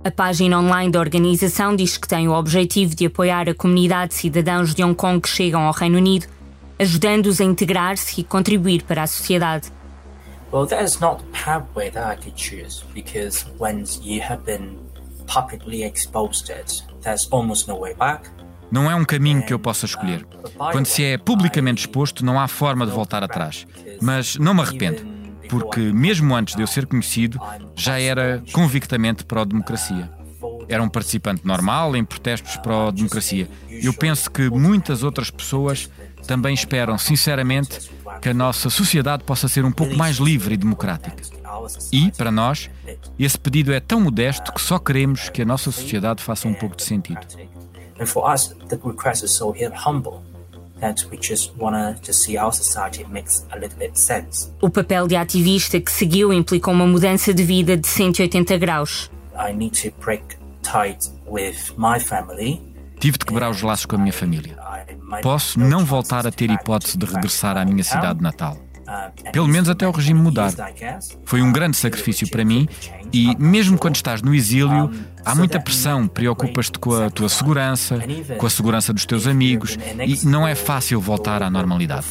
A 0.02 0.11
página 0.11 0.59
online 0.59 0.90
da 0.90 0.99
organização 0.99 1.76
diz 1.76 1.99
que 1.99 2.09
tem 2.09 2.26
o 2.26 2.33
objetivo 2.33 2.95
de 2.95 3.04
apoiar 3.04 3.50
a 3.50 3.54
comunidade 3.54 4.12
de 4.12 4.14
cidadãos 4.14 4.75
de 4.75 4.83
Hong 4.83 4.95
Kong 4.95 5.21
que 5.21 5.28
chegam 5.28 5.61
ao 5.61 5.75
Reino 5.75 5.99
Unido, 5.99 6.26
ajudando-os 6.78 7.38
a 7.38 7.45
integrar-se 7.45 8.19
e 8.19 8.25
contribuir 8.25 8.83
para 8.85 9.02
a 9.02 9.07
sociedade. 9.07 9.71
Well, 10.50 10.66
that 10.69 10.83
is 10.83 10.99
not 11.00 11.23
the 11.23 11.38
pathway 11.45 11.90
that 11.90 12.11
I 12.11 12.16
could 12.16 12.35
choose 12.35 12.83
because 12.95 13.45
when 13.59 13.85
you 14.02 14.23
have 14.23 14.42
been 14.47 14.78
publicly 15.26 15.85
exposed, 15.85 16.50
there's 17.02 17.28
almost 17.30 17.69
no 17.69 17.78
way 17.78 17.92
back. 17.92 18.30
Não 18.71 18.90
é 18.90 18.95
um 18.95 19.04
caminho 19.04 19.45
que 19.45 19.52
eu 19.52 19.59
possa 19.59 19.85
escolher. 19.85 20.25
Quando 20.73 20.87
se 20.87 21.04
é 21.04 21.19
publicamente 21.19 21.83
exposto, 21.83 22.25
não 22.25 22.40
há 22.40 22.49
forma 22.49 22.87
de 22.87 22.92
voltar 22.92 23.23
atrás. 23.23 23.66
Mas 24.00 24.37
não 24.37 24.54
me 24.54 24.62
arrependo, 24.62 25.02
porque 25.50 25.80
mesmo 25.80 26.35
antes 26.35 26.54
de 26.54 26.62
eu 26.62 26.66
ser 26.66 26.87
conhecido, 26.87 27.38
já 27.75 28.00
era 28.00 28.42
convictamente 28.52 29.25
pró-democracia. 29.25 30.09
Era 30.69 30.83
um 30.83 30.88
participante 30.88 31.45
normal 31.45 31.97
em 31.97 32.04
protestos 32.04 32.57
pró-democracia. 32.59 33.49
Eu 33.69 33.92
penso 33.92 34.30
que 34.30 34.49
muitas 34.49 35.02
outras 35.02 35.28
pessoas 35.28 35.90
também 36.26 36.54
esperam, 36.54 36.97
sinceramente, 36.97 37.90
que 38.23 38.28
a 38.28 38.35
nossa 38.35 38.71
sociedade 38.71 39.25
possa 39.25 39.49
ser 39.49 39.64
um 39.64 39.73
pouco 39.73 39.97
mais 39.97 40.19
livre 40.19 40.54
e 40.54 40.57
democrática. 40.57 41.16
E, 41.92 42.12
para 42.12 42.30
nós, 42.30 42.71
esse 43.19 43.38
pedido 43.38 43.73
é 43.73 43.80
tão 43.80 44.00
modesto 44.00 44.52
que 44.52 44.61
só 44.61 44.78
queremos 44.78 45.28
que 45.28 45.42
a 45.42 45.45
nossa 45.45 45.73
sociedade 45.73 46.23
faça 46.23 46.47
um 46.47 46.54
pouco 46.54 46.76
de 46.76 46.85
sentido. 46.85 47.26
And 48.00 48.07
for 48.07 48.33
us, 48.33 48.54
the 48.69 48.78
request 48.83 49.25
is 49.25 49.33
so 49.33 49.52
humble. 49.87 50.23
O 54.60 54.70
papel 54.70 55.06
de 55.06 55.16
ativista 55.16 55.80
que 55.80 55.92
seguiu 55.92 56.32
implicou 56.32 56.72
uma 56.72 56.87
mudança 56.87 57.34
de 57.34 57.42
vida 57.42 57.76
de 57.76 57.87
180 57.87 58.56
graus. 58.58 59.10
Tive 62.99 63.18
de 63.18 63.25
quebrar 63.25 63.50
os 63.50 63.62
laços 63.62 63.87
com 63.87 63.96
a 63.96 63.99
minha 63.99 64.12
família. 64.12 64.58
Posso 65.22 65.58
não 65.58 65.84
voltar 65.84 66.26
a 66.26 66.30
ter 66.30 66.50
hipótese 66.50 66.96
de 66.96 67.06
regressar 67.06 67.56
à 67.56 67.64
minha 67.64 67.84
cidade 67.84 68.22
natal 68.22 68.69
pelo 69.32 69.49
menos 69.49 69.68
até 69.68 69.87
o 69.87 69.90
regime 69.90 70.20
mudar. 70.20 70.52
Foi 71.25 71.42
um 71.42 71.52
grande 71.52 71.76
sacrifício 71.76 72.28
para 72.28 72.44
mim 72.44 72.68
e, 73.12 73.37
mesmo 73.38 73.78
quando 73.78 73.97
estás 73.97 74.23
no 74.23 74.35
exílio, 74.35 74.90
há 75.25 75.35
muita 75.35 75.61
pressão, 75.61 76.06
preocupas-te 76.09 76.78
com 76.78 76.94
a 76.94 77.11
tua 77.11 77.28
segurança, 77.28 77.99
com 78.37 78.47
a 78.47 78.50
segurança 78.50 78.92
dos 78.92 79.06
teus 79.06 79.26
amigos 79.26 79.78
e 80.06 80.26
não 80.26 80.47
é 80.47 80.54
fácil 80.54 81.00
voltar 81.00 81.42
à 81.42 81.50
normalidade. 81.50 82.06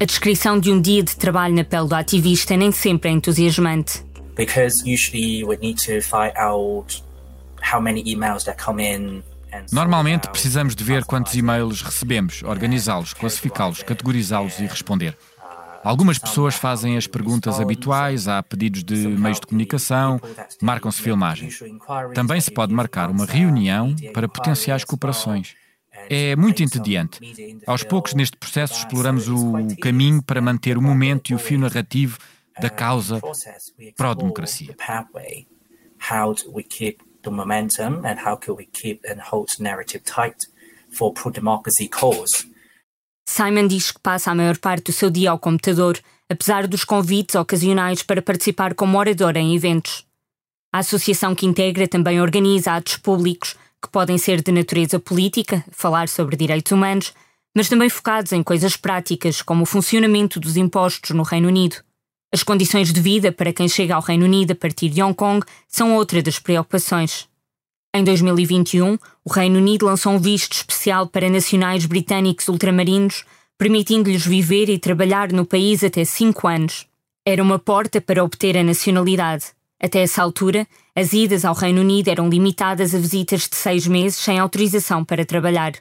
A 0.00 0.04
descrição 0.04 0.58
de 0.58 0.72
um 0.72 0.80
dia 0.80 1.02
de 1.02 1.16
trabalho 1.16 1.54
na 1.54 1.64
pele 1.64 1.88
do 1.88 1.94
ativista 1.94 2.56
nem 2.56 2.72
sempre 2.72 3.10
é 3.10 3.12
entusiasmante. 3.12 4.04
Because 4.36 4.82
usually 4.82 5.44
we 5.44 5.56
need 5.56 5.78
to 5.84 6.00
find 6.00 6.32
out 6.36 7.02
how 7.60 7.80
many 7.80 8.04
emails 8.04 8.44
that 8.44 8.62
come 8.62 8.80
in 8.80 9.22
Normalmente 9.72 10.28
precisamos 10.28 10.74
de 10.74 10.84
ver 10.84 11.04
quantos 11.04 11.34
e-mails 11.34 11.82
recebemos, 11.82 12.42
organizá-los, 12.42 13.12
classificá-los, 13.14 13.82
categorizá-los 13.82 14.58
e 14.58 14.66
responder. 14.66 15.16
Algumas 15.84 16.18
pessoas 16.18 16.54
fazem 16.54 16.96
as 16.96 17.06
perguntas 17.06 17.60
habituais, 17.60 18.26
há 18.28 18.42
pedidos 18.42 18.82
de 18.82 18.96
meios 18.96 19.40
de 19.40 19.46
comunicação, 19.46 20.20
marcam-se 20.60 21.00
filmagens. 21.00 21.60
Também 22.14 22.40
se 22.40 22.50
pode 22.50 22.72
marcar 22.74 23.10
uma 23.10 23.24
reunião 23.24 23.94
para 24.12 24.28
potenciais 24.28 24.84
cooperações. 24.84 25.54
É 26.10 26.36
muito 26.36 26.62
entediante. 26.62 27.20
Aos 27.66 27.82
poucos, 27.82 28.14
neste 28.14 28.36
processo, 28.36 28.74
exploramos 28.74 29.28
o 29.28 29.52
caminho 29.80 30.22
para 30.22 30.40
manter 30.40 30.76
o 30.76 30.82
momento 30.82 31.30
e 31.30 31.34
o 31.34 31.38
fio 31.38 31.58
narrativo 31.58 32.18
da 32.60 32.70
causa 32.70 33.20
pró-democracia 33.96 34.74
the 37.22 37.30
momentum 37.30 38.04
and 38.04 38.18
how 38.24 38.36
can 38.36 38.54
we 38.54 38.66
keep 38.66 39.04
and 39.04 39.20
hold 39.20 39.48
narrative 39.58 40.04
tight 40.04 40.46
for 40.90 41.12
pro-democracy 41.12 41.88
cause. 41.88 42.46
Simon 43.28 43.68
diz 43.68 43.92
que 43.92 44.00
passa 44.00 44.30
a 44.30 44.34
maior 44.34 44.56
parte 44.58 44.84
do 44.84 44.92
seu 44.92 45.10
dia 45.10 45.30
ao 45.30 45.38
computador, 45.38 45.98
apesar 46.30 46.66
dos 46.66 46.84
convites 46.84 47.34
ocasionais 47.34 48.02
para 48.02 48.22
participar 48.22 48.74
como 48.74 48.98
orador 48.98 49.36
em 49.36 49.54
eventos. 49.54 50.06
A 50.72 50.78
associação 50.78 51.34
que 51.34 51.46
integra 51.46 51.86
também 51.86 52.20
organiza 52.20 52.72
atos 52.72 52.96
públicos 52.96 53.54
que 53.82 53.90
podem 53.90 54.18
ser 54.18 54.42
de 54.42 54.50
natureza 54.50 54.98
política, 54.98 55.64
falar 55.70 56.08
sobre 56.08 56.36
direitos 56.36 56.72
humanos, 56.72 57.12
mas 57.56 57.68
também 57.68 57.88
focados 57.88 58.32
em 58.32 58.42
coisas 58.42 58.76
práticas, 58.76 59.40
como 59.42 59.62
o 59.62 59.66
funcionamento 59.66 60.40
dos 60.40 60.56
impostos 60.56 61.10
no 61.10 61.22
Reino 61.22 61.48
Unido. 61.48 61.76
As 62.30 62.42
condições 62.42 62.92
de 62.92 63.00
vida 63.00 63.32
para 63.32 63.54
quem 63.54 63.66
chega 63.68 63.94
ao 63.94 64.02
Reino 64.02 64.26
Unido 64.26 64.52
a 64.52 64.54
partir 64.54 64.90
de 64.90 65.02
Hong 65.02 65.14
Kong 65.14 65.44
são 65.66 65.94
outra 65.94 66.22
das 66.22 66.38
preocupações. 66.38 67.26
Em 67.94 68.04
2021, 68.04 68.98
o 69.24 69.32
Reino 69.32 69.58
Unido 69.58 69.86
lançou 69.86 70.12
um 70.12 70.18
visto 70.18 70.52
especial 70.52 71.06
para 71.06 71.30
nacionais 71.30 71.86
britânicos 71.86 72.46
ultramarinos, 72.48 73.24
permitindo-lhes 73.56 74.26
viver 74.26 74.68
e 74.68 74.78
trabalhar 74.78 75.32
no 75.32 75.46
país 75.46 75.82
até 75.82 76.04
cinco 76.04 76.46
anos. 76.46 76.86
Era 77.26 77.42
uma 77.42 77.58
porta 77.58 77.98
para 77.98 78.22
obter 78.22 78.58
a 78.58 78.62
nacionalidade. 78.62 79.46
Até 79.80 80.00
essa 80.00 80.22
altura, 80.22 80.66
as 80.94 81.14
idas 81.14 81.46
ao 81.46 81.54
Reino 81.54 81.80
Unido 81.80 82.08
eram 82.08 82.28
limitadas 82.28 82.94
a 82.94 82.98
visitas 82.98 83.48
de 83.48 83.56
seis 83.56 83.86
meses 83.86 84.18
sem 84.18 84.38
autorização 84.38 85.02
para 85.02 85.24
trabalhar. 85.24 85.72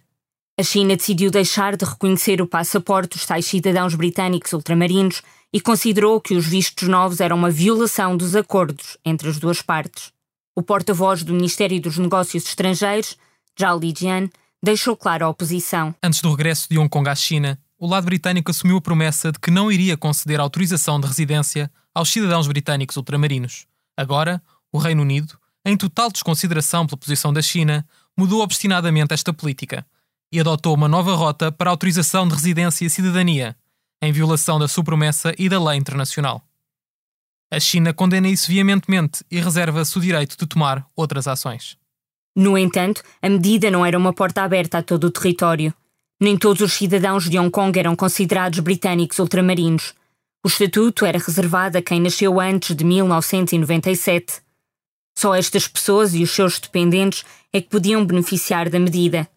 A 0.58 0.64
China 0.64 0.96
decidiu 0.96 1.30
deixar 1.30 1.76
de 1.76 1.86
reconhecer 1.86 2.42
o 2.42 2.48
passaporte 2.48 3.18
dos 3.18 3.26
tais 3.26 3.46
cidadãos 3.46 3.96
britânicos 3.96 4.54
ultramarinos 4.54 5.22
e 5.54 5.62
considerou 5.62 6.20
que 6.20 6.36
os 6.36 6.46
vistos 6.46 6.88
novos 6.88 7.20
eram 7.20 7.38
uma 7.38 7.50
violação 7.50 8.16
dos 8.18 8.36
acordos 8.36 8.98
entre 9.06 9.30
as 9.30 9.40
duas 9.40 9.62
partes. 9.62 10.12
O 10.56 10.62
porta-voz 10.62 11.24
do 11.24 11.34
Ministério 11.34 11.80
dos 11.82 11.98
Negócios 11.98 12.46
Estrangeiros, 12.46 13.18
Zhao 13.60 13.80
Lijian, 13.80 14.30
deixou 14.62 14.98
clara 14.98 15.26
a 15.26 15.30
oposição. 15.30 15.94
Antes 16.04 16.22
do 16.22 16.32
regresso 16.32 16.68
de 16.70 16.78
Hong 16.78 16.90
Kong 16.90 17.08
à 17.10 17.16
China, 17.16 17.60
o 17.80 17.88
lado 17.88 18.06
britânico 18.06 18.50
assumiu 18.50 18.78
a 18.78 18.82
promessa 18.82 19.32
de 19.32 19.40
que 19.40 19.52
não 19.52 19.72
iria 19.72 19.96
conceder 19.96 20.40
autorização 20.40 21.00
de 21.00 21.08
residência 21.08 21.72
aos 21.94 22.10
cidadãos 22.10 22.48
britânicos 22.48 22.98
ultramarinos. 22.98 23.68
Agora, 23.96 24.42
o 24.72 24.78
Reino 24.78 25.02
Unido, 25.02 25.38
em 25.66 25.78
total 25.78 26.12
desconsideração 26.12 26.86
pela 26.86 26.98
posição 26.98 27.32
da 27.32 27.42
China, 27.42 27.88
mudou 28.18 28.42
obstinadamente 28.42 29.14
esta 29.14 29.32
política 29.32 29.86
e 30.32 30.40
adotou 30.40 30.74
uma 30.74 30.88
nova 30.88 31.16
rota 31.16 31.52
para 31.52 31.70
a 31.70 31.74
autorização 31.74 32.28
de 32.28 32.34
residência 32.34 32.86
e 32.86 32.90
cidadania, 32.90 33.56
em 34.02 34.12
violação 34.12 34.60
da 34.60 34.68
sua 34.68 34.84
promessa 34.84 35.34
e 35.38 35.50
da 35.50 35.64
lei 35.64 35.78
internacional. 35.78 36.44
A 37.52 37.60
China 37.60 37.94
condena 37.94 38.28
isso 38.28 38.48
veementemente 38.48 39.24
e 39.32 39.40
reserva-se 39.40 39.98
o 39.98 40.02
direito 40.02 40.38
de 40.38 40.46
tomar 40.46 40.86
outras 40.96 41.28
ações. 41.28 41.78
No 42.36 42.58
entanto, 42.58 43.02
a 43.22 43.30
medida 43.30 43.72
não 43.72 43.86
era 43.86 43.98
uma 43.98 44.14
porta 44.14 44.44
aberta 44.44 44.80
a 44.80 44.84
todo 44.84 45.06
o 45.06 45.12
território. 45.12 45.74
Nem 46.20 46.38
todos 46.38 46.62
os 46.62 46.74
cidadãos 46.74 47.30
de 47.30 47.40
Hong 47.40 47.50
Kong 47.50 47.80
eram 47.80 47.96
considerados 47.96 48.60
britânicos 48.60 49.18
ultramarinos. 49.20 49.94
O 50.44 50.48
estatuto 50.48 51.06
era 51.06 51.18
reservado 51.18 51.78
a 51.78 51.82
quem 51.82 52.00
nasceu 52.00 52.40
antes 52.40 52.76
de 52.76 52.84
1997. 52.84 54.42
Só 55.18 55.34
estas 55.34 55.68
pessoas 55.68 56.14
e 56.14 56.22
os 56.22 56.32
seus 56.32 56.60
dependentes 56.60 57.26
é 57.52 57.60
que 57.60 57.70
podiam 57.70 58.06
beneficiar 58.06 58.70
da 58.70 58.80
medida. 58.80 59.28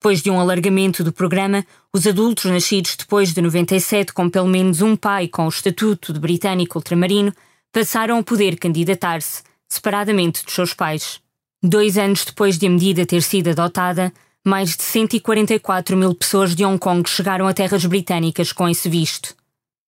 Depois 0.00 0.22
de 0.22 0.30
um 0.30 0.38
alargamento 0.38 1.02
do 1.02 1.12
programa, 1.12 1.66
os 1.92 2.06
adultos 2.06 2.44
nascidos 2.44 2.94
depois 2.94 3.34
de 3.34 3.42
97 3.42 4.12
com 4.12 4.30
pelo 4.30 4.46
menos 4.46 4.80
um 4.80 4.94
pai 4.94 5.26
com 5.26 5.44
o 5.44 5.48
estatuto 5.48 6.12
de 6.12 6.20
britânico 6.20 6.78
ultramarino 6.78 7.34
passaram 7.72 8.18
a 8.18 8.22
poder 8.22 8.56
candidatar-se, 8.60 9.42
separadamente 9.68 10.44
dos 10.44 10.54
seus 10.54 10.72
pais. 10.72 11.20
Dois 11.60 11.98
anos 11.98 12.24
depois 12.24 12.56
de 12.56 12.68
a 12.68 12.70
medida 12.70 13.04
ter 13.04 13.20
sido 13.22 13.48
adotada, 13.48 14.12
mais 14.46 14.76
de 14.76 14.84
144 14.84 15.96
mil 15.96 16.14
pessoas 16.14 16.54
de 16.54 16.64
Hong 16.64 16.78
Kong 16.78 17.02
chegaram 17.10 17.48
a 17.48 17.52
terras 17.52 17.84
britânicas 17.84 18.52
com 18.52 18.68
esse 18.68 18.88
visto. 18.88 19.34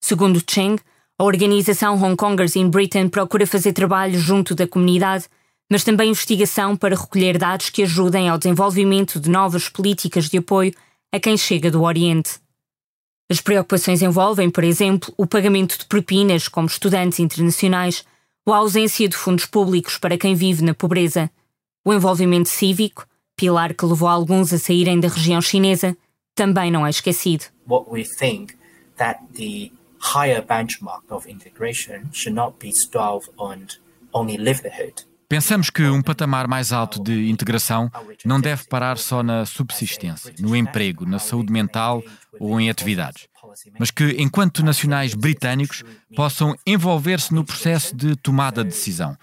Segundo 0.01 0.43
Cheng, 0.45 0.81
a 1.17 1.23
organização 1.23 1.95
Hong 2.03 2.17
Kongers 2.17 2.57
in 2.57 2.69
Britain 2.69 3.09
procura 3.09 3.47
fazer 3.47 3.73
trabalho 3.73 4.19
junto 4.19 4.57
da 4.57 4.67
comunidade 4.67 5.27
mas 5.71 5.85
também 5.85 6.11
investigação 6.11 6.77
para 6.77 6.97
recolher 6.97 7.39
dados 7.39 7.71
que 7.71 7.85
ajudem 7.85 8.29
ao 8.29 8.37
desenvolvimento 8.37 9.21
de 9.21 9.31
novas 9.31 9.69
políticas 9.69 10.29
de 10.29 10.39
apoio 10.39 10.75
a 11.13 11.21
quem 11.21 11.37
chega 11.37 11.71
do 11.71 11.83
Oriente. 11.83 12.41
As 13.31 13.41
preocupações 13.41 14.03
envolvem, 14.03 14.51
por 14.51 14.65
exemplo, 14.65 15.15
o 15.17 15.25
pagamento 15.25 15.79
de 15.79 15.85
propinas 15.87 16.49
como 16.49 16.67
estudantes 16.67 17.21
internacionais 17.21 18.05
ou 18.45 18.53
a 18.53 18.57
ausência 18.57 19.09
de 19.09 19.17
fundos 19.17 19.47
públicos 19.47 19.97
para 19.97 20.19
quem 20.19 20.35
vive 20.35 20.65
na 20.65 20.75
pobreza, 20.75 21.31
o 21.85 21.95
envolvimento 21.95 22.49
cívico, 22.49 23.07
pilar 23.37 23.73
que 23.73 23.87
levou 23.87 24.09
alguns 24.09 24.53
a 24.53 24.59
saírem 24.59 24.99
da 24.99 25.07
região 25.07 25.41
chinesa, 25.41 25.97
também 26.35 26.73
não 26.73 26.85
é 26.85 26.91
esquecido. 26.91 27.45
What 27.69 27.89
we 27.89 28.05
think 28.05 28.55
that 28.97 29.21
the 29.35 29.71
higher 30.01 30.45
benchmark 30.45 31.05
of 31.11 31.31
integration 31.31 32.11
should 32.13 32.35
not 32.35 32.57
be 32.59 32.73
on 33.39 33.67
only 34.13 34.37
livelihood 34.37 35.05
Pensamos 35.31 35.71
que 35.71 35.85
um 35.85 36.03
patamar 36.03 36.49
mais 36.49 36.73
alto 36.73 37.01
de 37.01 37.31
integração 37.31 37.89
não 38.25 38.41
deve 38.41 38.65
parar 38.65 38.99
só 38.99 39.23
na 39.23 39.47
subsistência, 39.47 40.35
no 40.41 40.57
emprego, 40.57 41.07
na 41.07 41.21
saúde 41.21 41.53
mental 41.53 42.03
ou 42.41 42.61
em 42.61 42.69
atividades, 42.69 43.29
mas 43.79 43.93
que, 43.93 44.17
enquanto 44.19 44.65
nacionais 44.65 45.15
britânicos, 45.15 45.85
possam 46.17 46.57
envolver-se 46.67 47.33
no 47.33 47.45
processo 47.45 47.95
de 47.95 48.17
tomada 48.17 48.65
de 48.65 48.71
decisão. 48.71 49.17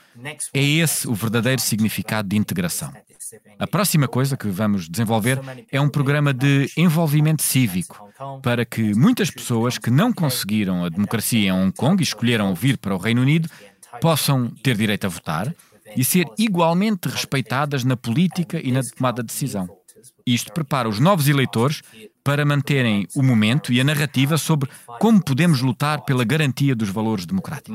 É 0.54 0.64
esse 0.64 1.10
o 1.10 1.14
verdadeiro 1.14 1.62
significado 1.62 2.30
de 2.30 2.38
integração. 2.38 2.94
A 3.60 3.68
próxima 3.68 4.08
coisa 4.08 4.38
que 4.38 4.48
vamos 4.48 4.88
desenvolver 4.88 5.42
é 5.70 5.82
um 5.82 5.90
programa 5.90 6.34
de 6.34 6.72
envolvimento 6.78 7.44
cívico 7.44 8.10
para 8.42 8.64
que 8.64 8.96
muitas 8.96 9.30
pessoas 9.30 9.78
que 9.78 9.92
não 9.92 10.14
conseguiram 10.14 10.86
a 10.86 10.90
democracia 10.90 11.50
em 11.50 11.52
Hong 11.52 11.74
Kong 11.74 12.02
e 12.02 12.04
escolheram 12.04 12.56
vir 12.56 12.78
para 12.78 12.96
o 12.96 12.98
Reino 12.98 13.22
Unido 13.22 13.50
possam 14.00 14.50
ter 14.64 14.78
direito 14.78 15.06
a 15.06 15.10
votar 15.10 15.54
e 15.96 16.04
ser 16.04 16.26
igualmente 16.38 17.08
respeitadas 17.08 17.84
na 17.84 17.96
política 17.96 18.60
e 18.64 18.72
na 18.72 18.82
tomada 18.84 19.22
de 19.22 19.28
decisão. 19.28 19.70
Isto 20.26 20.52
prepara 20.52 20.90
os 20.90 21.00
novos 21.00 21.28
eleitores 21.28 21.82
para 22.24 22.46
manterem 22.46 23.08
o 23.16 23.24
momento 23.24 23.72
e 23.72 23.80
a 23.80 23.84
narrativa 23.84 24.38
sobre 24.38 24.70
como 25.00 25.24
podemos 25.24 25.62
lutar 25.62 26.02
pela 26.02 26.24
garantia 26.24 26.76
dos 26.76 26.90
valores 26.90 27.26
democráticos. 27.26 27.74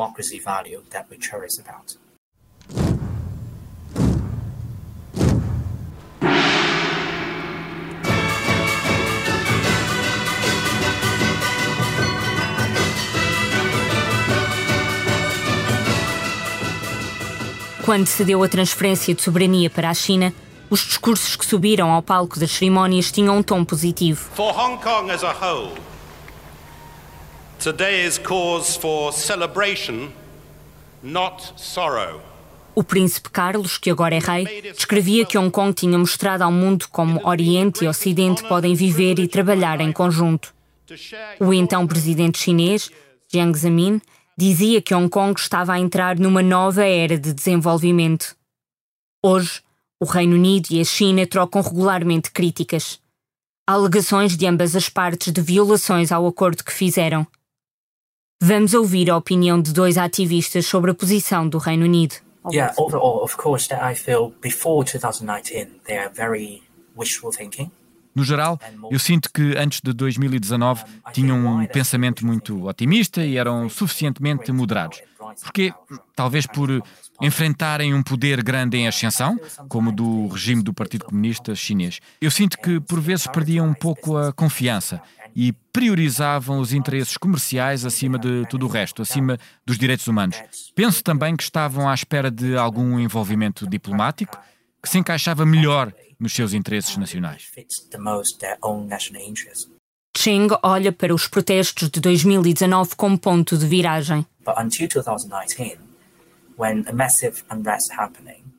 Quando 17.85 18.07
se 18.07 18.25
deu 18.25 18.40
a 18.45 18.49
transferência 18.49 19.12
de 19.12 19.21
soberania 19.21 19.68
para 19.68 19.90
a 19.90 19.95
China, 19.95 20.33
os 20.71 20.81
discursos 20.81 21.35
que 21.35 21.45
subiram 21.45 21.90
ao 21.90 22.01
palco 22.01 22.38
das 22.38 22.53
cerimónias 22.53 23.11
tinham 23.11 23.38
um 23.38 23.42
tom 23.42 23.64
positivo. 23.64 24.31
For 24.35 24.57
Hong 24.57 24.81
Kong 24.81 25.11
as 25.11 25.25
a 25.25 25.33
whole, 25.33 25.73
today 27.59 28.07
is 28.07 28.18
cause 28.18 28.79
for 28.79 29.12
celebration, 29.12 30.11
not 31.03 31.55
sorrow. 31.57 32.21
O 32.73 32.85
príncipe 32.85 33.31
Carlos, 33.31 33.77
que 33.79 33.90
agora 33.90 34.14
é 34.14 34.21
rei, 34.21 34.73
descrevia 34.73 35.27
que 35.27 35.37
Hong 35.37 35.51
Kong 35.51 35.75
tinha 35.75 35.99
mostrado 35.99 36.45
ao 36.45 36.53
mundo 36.53 36.87
como 36.88 37.21
Oriente 37.27 37.85
e 37.85 37.88
Ocidente 37.88 38.45
podem 38.45 38.75
viver 38.75 39.18
e 39.18 39.27
trabalhar 39.27 39.81
em 39.81 39.90
conjunto. 39.90 40.55
O 41.40 41.53
então 41.53 41.87
presidente 41.87 42.38
chinês, 42.38 42.90
Jiang 43.29 43.59
Zemin, 43.59 44.01
dizia 44.42 44.83
que 44.83 44.92
Hong 44.92 45.09
Kong 45.09 45.38
estava 45.38 45.72
a 45.72 45.78
entrar 45.78 46.18
numa 46.18 46.42
nova 46.42 46.85
era 46.85 47.16
de 47.16 47.33
desenvolvimento. 47.33 48.37
Hoje, 49.24 49.62
o 50.00 50.05
Reino 50.05 50.35
Unido 50.35 50.66
e 50.72 50.81
a 50.81 50.85
China 50.85 51.24
trocam 51.24 51.62
regularmente 51.62 52.33
críticas. 52.33 53.00
Há 53.68 53.74
alegações 53.74 54.37
de 54.37 54.44
ambas 54.44 54.74
as 54.74 54.88
partes 54.88 55.33
de 55.33 55.40
violações 55.40 56.11
ao 56.11 56.26
acordo 56.26 56.64
que 56.64 56.72
fizeram. 56.72 57.24
Vamos 58.42 58.74
ouvir 58.74 59.09
a 59.09 59.16
opinião 59.16 59.62
de 59.62 59.72
dois 59.72 59.96
ativistas 59.96 60.66
sobre 60.66 60.90
a 60.90 60.94
posição 60.94 61.48
do 61.48 61.59
Reino 61.59 61.85
Unido. 61.85 62.16
Yeah, 62.52 62.74
overall, 62.76 63.22
of 63.22 63.37
course, 63.37 63.72
I 63.72 63.94
feel 63.94 64.35
before 64.42 64.85
2019 64.85 65.81
they 65.85 65.98
are 65.98 66.12
very 66.12 66.64
wishful 66.96 67.31
thinking. 67.31 67.70
No 68.14 68.25
geral, 68.25 68.61
eu 68.90 68.98
sinto 68.98 69.31
que 69.33 69.57
antes 69.57 69.81
de 69.81 69.92
2019 69.92 70.85
tinham 71.12 71.46
um 71.46 71.66
pensamento 71.66 72.27
muito 72.27 72.66
otimista 72.66 73.25
e 73.25 73.37
eram 73.37 73.68
suficientemente 73.68 74.53
moderados. 74.53 75.01
Porque, 75.42 75.72
talvez 76.14 76.46
por 76.46 76.83
enfrentarem 77.20 77.94
um 77.94 78.03
poder 78.03 78.42
grande 78.42 78.77
em 78.77 78.87
ascensão, 78.87 79.40
como 79.68 79.92
do 79.92 80.27
regime 80.29 80.62
do 80.62 80.75
Partido 80.75 81.05
Comunista 81.05 81.55
Chinês. 81.55 82.01
Eu 82.20 82.31
sinto 82.31 82.59
que, 82.59 82.81
por 82.81 83.01
vezes, 83.01 83.27
perdiam 83.27 83.66
um 83.66 83.75
pouco 83.75 84.16
a 84.16 84.33
confiança 84.33 85.01
e 85.35 85.53
priorizavam 85.72 86.59
os 86.59 86.72
interesses 86.72 87.16
comerciais 87.16 87.85
acima 87.87 88.18
de 88.18 88.44
tudo 88.51 88.66
o 88.66 88.68
resto, 88.68 89.01
acima 89.01 89.38
dos 89.64 89.79
direitos 89.79 90.07
humanos. 90.07 90.37
Penso 90.75 91.03
também 91.03 91.35
que 91.37 91.42
estavam 91.42 91.88
à 91.88 91.94
espera 91.94 92.31
de 92.31 92.57
algum 92.57 92.98
envolvimento 92.98 93.66
diplomático 93.66 94.37
que 94.83 94.88
se 94.88 94.99
encaixava 94.99 95.47
melhor 95.47 95.92
nos 96.18 96.33
seus 96.33 96.53
interesses 96.53 96.97
nacionais. 96.97 97.51
Cheng 100.16 100.49
olha 100.62 100.92
para 100.92 101.14
os 101.14 101.27
protestos 101.27 101.88
de 101.88 102.01
2019 102.01 102.95
como 102.97 103.18
ponto 103.18 103.57
de 103.57 103.66
viragem. 103.66 104.27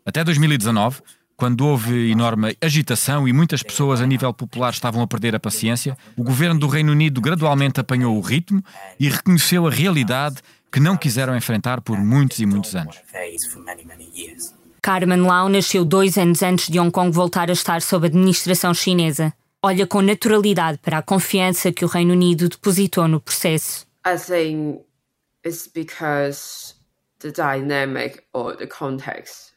Até 0.05 0.23
2019, 0.23 1.01
quando 1.35 1.65
houve 1.65 2.11
enorme 2.11 2.57
agitação 2.61 3.27
e 3.27 3.33
muitas 3.33 3.61
pessoas 3.61 4.01
a 4.01 4.07
nível 4.07 4.33
popular 4.33 4.71
estavam 4.71 5.01
a 5.01 5.07
perder 5.07 5.35
a 5.35 5.39
paciência, 5.39 5.97
o 6.17 6.23
governo 6.23 6.59
do 6.59 6.67
Reino 6.67 6.91
Unido 6.91 7.21
gradualmente 7.21 7.79
apanhou 7.79 8.17
o 8.17 8.21
ritmo 8.21 8.63
e 8.99 9.09
reconheceu 9.09 9.67
a 9.67 9.71
realidade 9.71 10.37
que 10.71 10.79
não 10.79 10.97
quiseram 10.97 11.35
enfrentar 11.35 11.81
por 11.81 11.97
muitos 11.97 12.39
e 12.39 12.45
muitos 12.45 12.75
anos. 12.75 12.99
Carmen 14.83 15.21
Lau 15.21 15.47
nasceu 15.47 15.85
dois 15.85 16.17
anos 16.17 16.43
antes 16.43 16.67
de 16.67 16.77
Hong 16.77 16.91
Kong 16.91 17.09
voltar 17.09 17.49
a 17.49 17.53
estar 17.53 17.81
sob 17.81 18.05
administração 18.05 18.73
chinesa. 18.73 19.33
Olha 19.61 19.87
com 19.87 20.01
naturalidade 20.01 20.77
para 20.79 20.97
a 20.97 21.01
confiança 21.01 21.71
que 21.71 21.85
o 21.85 21.87
Reino 21.87 22.11
Unido 22.11 22.49
depositou 22.49 23.07
no 23.07 23.21
processo. 23.21 23.87
I 24.05 24.17
think 24.17 24.81
it's 25.45 25.69
because 25.73 26.75
the 27.19 27.31
dynamic 27.31 28.23
or 28.33 28.57
the 28.57 28.67
context 28.67 29.53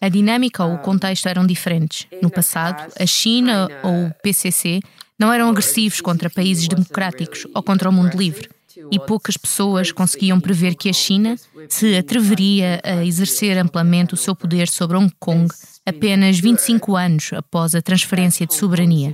a 0.00 0.08
dinâmica 0.08 0.64
ou 0.64 0.74
o 0.74 0.78
contexto 0.78 1.28
eram 1.28 1.46
diferentes. 1.46 2.08
No 2.20 2.28
passado, 2.28 2.92
a 2.98 3.06
China 3.06 3.68
ou 3.84 4.06
o 4.06 4.14
PCC 4.20 4.80
não 5.16 5.32
eram 5.32 5.48
agressivos 5.48 6.00
contra 6.00 6.28
países 6.28 6.66
democráticos 6.66 7.46
ou 7.54 7.62
contra 7.62 7.88
o 7.88 7.92
mundo 7.92 8.16
livre 8.16 8.48
e 8.90 8.98
poucas 8.98 9.36
pessoas 9.36 9.92
conseguiam 9.92 10.40
prever 10.40 10.74
que 10.74 10.88
a 10.88 10.92
China 10.92 11.36
se 11.68 11.96
atreveria 11.96 12.80
a 12.84 13.04
exercer 13.04 13.58
amplamente 13.58 14.14
o 14.14 14.16
seu 14.16 14.34
poder 14.34 14.68
sobre 14.68 14.96
Hong 14.96 15.12
Kong 15.18 15.48
apenas 15.84 16.38
25 16.38 16.96
anos 16.96 17.32
após 17.32 17.74
a 17.74 17.82
transferência 17.82 18.46
de 18.46 18.54
soberania. 18.54 19.12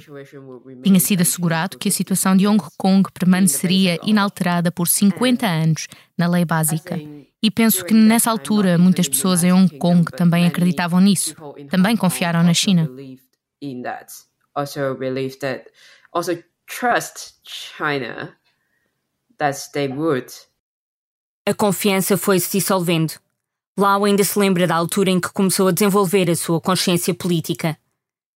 Tinha 0.83 1.01
sido 1.01 1.20
assegurado 1.20 1.79
que 1.79 1.88
a 1.88 1.92
situação 1.92 2.37
de 2.37 2.46
Hong 2.46 2.62
Kong 2.79 3.09
permaneceria 3.12 3.98
inalterada 4.03 4.72
por 4.72 4.88
50 4.88 5.46
anos 5.46 5.87
na 6.16 6.27
lei 6.27 6.44
básica. 6.44 6.98
E 7.42 7.51
penso 7.51 7.85
que 7.85 7.92
nessa 7.92 8.31
altura 8.31 8.79
muitas 8.79 9.09
pessoas 9.09 9.42
em 9.44 9.53
Hong 9.53 9.79
Kong 9.79 10.11
também 10.12 10.46
acreditavam 10.46 11.01
nisso, 11.01 11.35
também 11.68 11.96
confiaram 11.96 12.42
na 12.42 12.55
China. 12.55 12.88
Also 14.55 14.94
believe 14.96 15.38
that 15.38 15.70
also 16.12 16.37
trust 16.66 17.40
China 17.42 18.37
would. 19.95 20.33
A 21.47 21.53
confiança 21.55 22.17
foi 22.17 22.39
se 22.39 22.59
dissolvendo. 22.59 23.15
Lau 23.77 24.05
ainda 24.05 24.23
se 24.23 24.39
lembra 24.39 24.67
da 24.67 24.77
altura 24.77 25.11
em 25.11 25.21
que 25.21 25.33
começou 25.33 25.69
a 25.69 25.73
desenvolver 25.73 26.31
a 26.31 26.37
sua 26.37 26.61
consciência 26.61 27.15
política. 27.15 27.77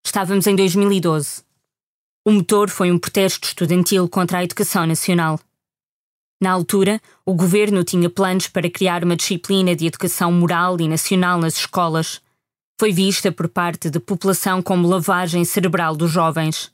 Estávamos 0.05 0.47
em 0.47 0.57
2012. 0.57 1.45
O 2.25 2.33
motor 2.33 2.69
foi 2.69 2.90
um 2.90 2.99
protesto 2.99 3.47
estudantil 3.47 4.09
contra 4.09 4.38
a 4.38 4.45
educação 4.45 4.87
nacional. 4.87 5.38
Na 6.40 6.51
altura, 6.51 7.01
o 7.25 7.35
governo 7.35 7.85
tinha 7.85 8.11
planos 8.11 8.49
para 8.49 8.69
criar 8.69 9.05
uma 9.05 9.16
disciplina 9.16 9.77
de 9.77 9.87
educação 9.87 10.33
moral 10.33 10.81
e 10.81 10.88
nacional 10.88 11.38
nas 11.38 11.57
escolas. 11.57 12.21
Foi 12.79 12.92
vista 12.92 13.31
por 13.31 13.49
parte 13.49 13.88
da 13.88 14.01
população 14.01 14.61
como 14.61 14.88
lavagem 14.88 15.45
cerebral 15.45 15.97
dos 15.97 16.11
jovens. 16.11 16.71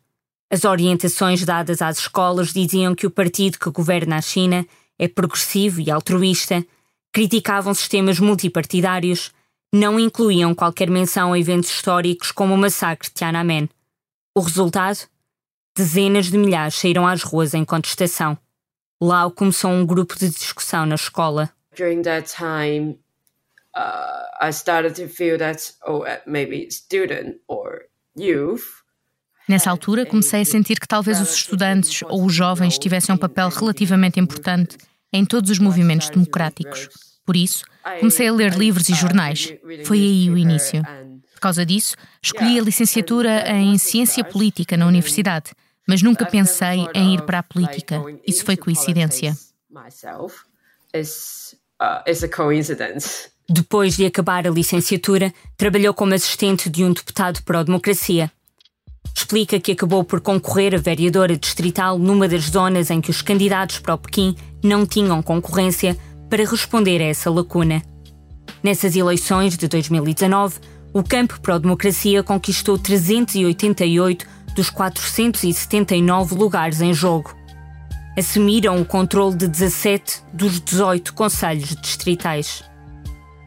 As 0.53 0.67
orientações 0.67 1.47
dadas 1.47 1.81
às 1.81 1.97
escolas 1.97 2.53
diziam 2.53 2.95
que 2.95 3.07
o 3.07 3.11
partido 3.11 3.59
que 3.59 3.71
governa 3.71 4.19
a 4.19 4.21
China 4.21 4.67
é 4.99 5.09
progressivo 5.09 5.81
e 5.81 5.91
altruísta 5.91 6.63
criticavam 7.11 7.73
sistemas 7.73 8.19
multipartidários, 8.19 9.33
não 9.73 9.99
incluíam 9.99 10.55
qualquer 10.55 10.91
menção 10.91 11.33
a 11.33 11.39
eventos 11.39 11.71
históricos 11.71 12.31
como 12.31 12.53
o 12.53 12.59
massacre 12.59 13.09
de 13.09 13.15
Tiananmen. 13.15 13.67
O 14.37 14.41
resultado? 14.41 15.09
Dezenas 15.75 16.27
de 16.27 16.37
milhares 16.37 16.75
saíram 16.75 17.07
às 17.07 17.23
ruas 17.23 17.55
em 17.55 17.65
contestação. 17.65 18.37
Lá 19.01 19.31
começou 19.31 19.71
um 19.71 19.87
grupo 19.87 20.19
de 20.19 20.29
discussão 20.29 20.85
na 20.85 20.97
escola. 20.97 21.51
During 21.75 22.03
that 22.03 22.31
time, 22.31 22.99
uh, 23.75 24.29
I 24.39 24.51
started 24.51 25.01
to 25.03 25.09
feel 25.09 25.39
that, 25.39 25.73
oh, 25.87 26.05
uh, 26.05 26.21
maybe 26.27 26.71
student 26.71 27.39
or 27.49 27.87
youth 28.15 28.83
Nessa 29.49 29.71
altura, 29.71 30.07
comecei 30.07 30.43
a 30.43 30.45
sentir 30.45 30.79
que 30.79 30.87
talvez 30.87 31.21
os 31.21 31.35
estudantes 31.35 32.03
ou 32.09 32.25
os 32.25 32.33
jovens 32.33 32.79
tivessem 32.79 33.15
um 33.15 33.19
papel 33.19 33.49
relativamente 33.49 34.21
importante 34.21 34.77
em 35.13 35.25
todos 35.25 35.51
os 35.51 35.59
movimentos 35.59 36.09
democráticos. 36.11 36.89
Por 37.25 37.37
isso, 37.37 37.65
comecei 38.01 38.29
a 38.29 38.33
ler 38.33 38.55
livros 38.55 38.89
e 38.89 38.95
jornais. 38.95 39.53
Foi 39.85 39.99
aí 39.99 40.31
o 40.31 40.39
início. 40.39 40.83
Por 41.35 41.41
causa 41.41 41.67
disso, 41.67 41.97
escolhi 42.23 42.59
a 42.59 42.63
licenciatura 42.63 43.51
em 43.51 43.77
Ciência 43.79 44.25
Política 44.25 44.77
na 44.77 44.87
universidade, 44.87 45.51
mas 45.89 46.03
nunca 46.03 46.25
pensei 46.25 46.87
em 46.95 47.15
ir 47.15 47.23
para 47.23 47.41
a 47.41 47.43
política. 47.43 48.01
Isso 48.27 48.45
foi 48.45 48.57
coincidência. 48.57 49.37
Depois 53.49 53.97
de 53.97 54.07
acabar 54.07 54.47
a 54.47 54.51
licenciatura, 54.51 55.35
trabalhou 55.57 55.93
como 55.93 56.15
assistente 56.15 56.71
de 56.71 56.85
um 56.85 56.93
deputado 56.93 57.43
pró-democracia. 57.43 58.31
Explica 59.15 59.61
que 59.61 59.73
acabou 59.73 60.03
por 60.05 60.21
concorrer 60.21 60.75
a 60.75 60.79
vereadora 60.79 61.37
distrital 61.37 61.99
numa 61.99 62.27
das 62.29 62.45
zonas 62.45 62.91
em 62.91 63.01
que 63.01 63.11
os 63.11 63.23
candidatos 63.23 63.79
para 63.79 63.95
o 63.95 63.99
Pequim 63.99 64.37
não 64.63 64.87
tinham 64.87 65.23
concorrência 65.23 65.97
para 66.29 66.45
responder 66.45 67.01
a 67.01 67.07
essa 67.07 67.31
lacuna. 67.31 67.83
Nessas 68.63 68.97
eleições 68.97 69.57
de 69.57 69.69
2019, 69.69 70.59
o 70.93 71.03
Campo 71.03 71.41
Pro 71.41 71.59
Democracia 71.59 72.23
conquistou 72.23 72.79
388 72.79 74.27
dos 74.55 74.71
479 74.71 76.35
lugares 76.35 76.81
em 76.81 76.93
jogo. 76.93 77.35
Assumiram 78.17 78.81
o 78.81 78.85
controle 78.85 79.37
de 79.37 79.49
17 79.49 80.23
dos 80.33 80.61
18 80.61 81.15
conselhos 81.15 81.75
distritais. 81.77 82.63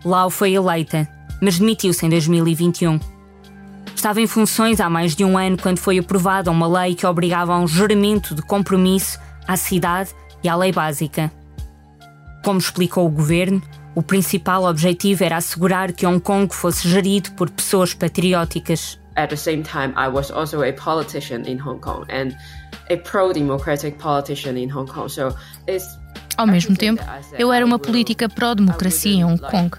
Lau 0.03 0.29
foi 0.29 0.53
eleita, 0.53 1.07
mas 1.41 1.59
demitiu-se 1.59 2.05
em 2.05 2.09
2021. 2.09 3.14
Estava 3.95 4.21
em 4.21 4.27
funções 4.27 4.79
há 4.79 4.89
mais 4.89 5.15
de 5.15 5.23
um 5.23 5.37
ano 5.37 5.57
quando 5.57 5.79
foi 5.79 5.97
aprovada 5.97 6.51
uma 6.51 6.67
lei 6.67 6.93
que 6.93 7.07
obrigava 7.07 7.53
a 7.53 7.59
um 7.59 7.67
juramento 7.67 8.35
de 8.35 8.41
compromisso 8.41 9.17
à 9.47 9.57
cidade 9.57 10.11
e 10.43 10.49
à 10.49 10.55
lei 10.55 10.71
básica. 10.71 11.31
Como 12.43 12.59
explicou 12.59 13.07
o 13.07 13.09
governo, 13.09 13.61
o 13.95 14.03
principal 14.03 14.65
objetivo 14.65 15.23
era 15.23 15.37
assegurar 15.37 15.91
que 15.93 16.05
Hong 16.05 16.19
Kong 16.19 16.53
fosse 16.53 16.87
gerido 16.87 17.31
por 17.31 17.49
pessoas 17.49 17.93
patrióticas. 17.93 18.99
At 19.15 19.29
the 19.29 19.37
same 19.37 19.63
time, 19.63 19.93
I 19.97 20.09
was 20.09 20.29
also 20.29 20.61
a 20.61 20.73
politician 20.73 21.43
in 21.47 21.57
Hong 21.57 21.79
Kong 21.79 22.05
and 22.11 22.35
a 22.91 22.97
pro-democratic 22.97 23.97
politician 23.97 24.57
in 24.57 24.69
Hong 24.69 24.87
Kong. 24.87 25.09
So 25.09 25.33
it's 25.67 25.97
Ao 26.37 26.45
mesmo 26.45 26.75
tempo, 26.75 27.01
eu 27.39 27.51
era 27.51 27.65
uma 27.65 27.79
política 27.79 28.27
pró-democracia 28.27 29.13
em 29.13 29.23
Hong 29.23 29.41
Kong, 29.41 29.71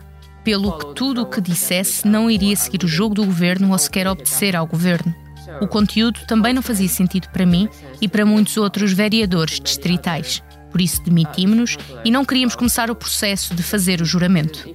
pelo 0.46 0.78
que 0.78 0.94
tudo 0.94 1.22
o 1.22 1.26
que 1.26 1.40
dissesse 1.40 2.06
não 2.06 2.30
iria 2.30 2.54
seguir 2.54 2.84
o 2.84 2.88
jogo 2.88 3.16
do 3.16 3.24
governo 3.24 3.72
ou 3.72 3.78
sequer 3.78 4.06
obedecer 4.06 4.54
ao 4.54 4.64
governo. 4.64 5.12
O 5.60 5.66
conteúdo 5.66 6.20
também 6.28 6.54
não 6.54 6.62
fazia 6.62 6.88
sentido 6.88 7.28
para 7.30 7.44
mim 7.44 7.68
e 8.00 8.06
para 8.06 8.24
muitos 8.24 8.56
outros 8.56 8.92
vereadores 8.92 9.58
distritais. 9.58 10.40
Por 10.70 10.80
isso 10.80 11.02
demitimos-nos 11.02 11.76
e 12.04 12.12
não 12.12 12.24
queríamos 12.24 12.54
começar 12.54 12.92
o 12.92 12.94
processo 12.94 13.56
de 13.56 13.62
fazer 13.64 14.00
o 14.00 14.04
juramento. 14.04 14.72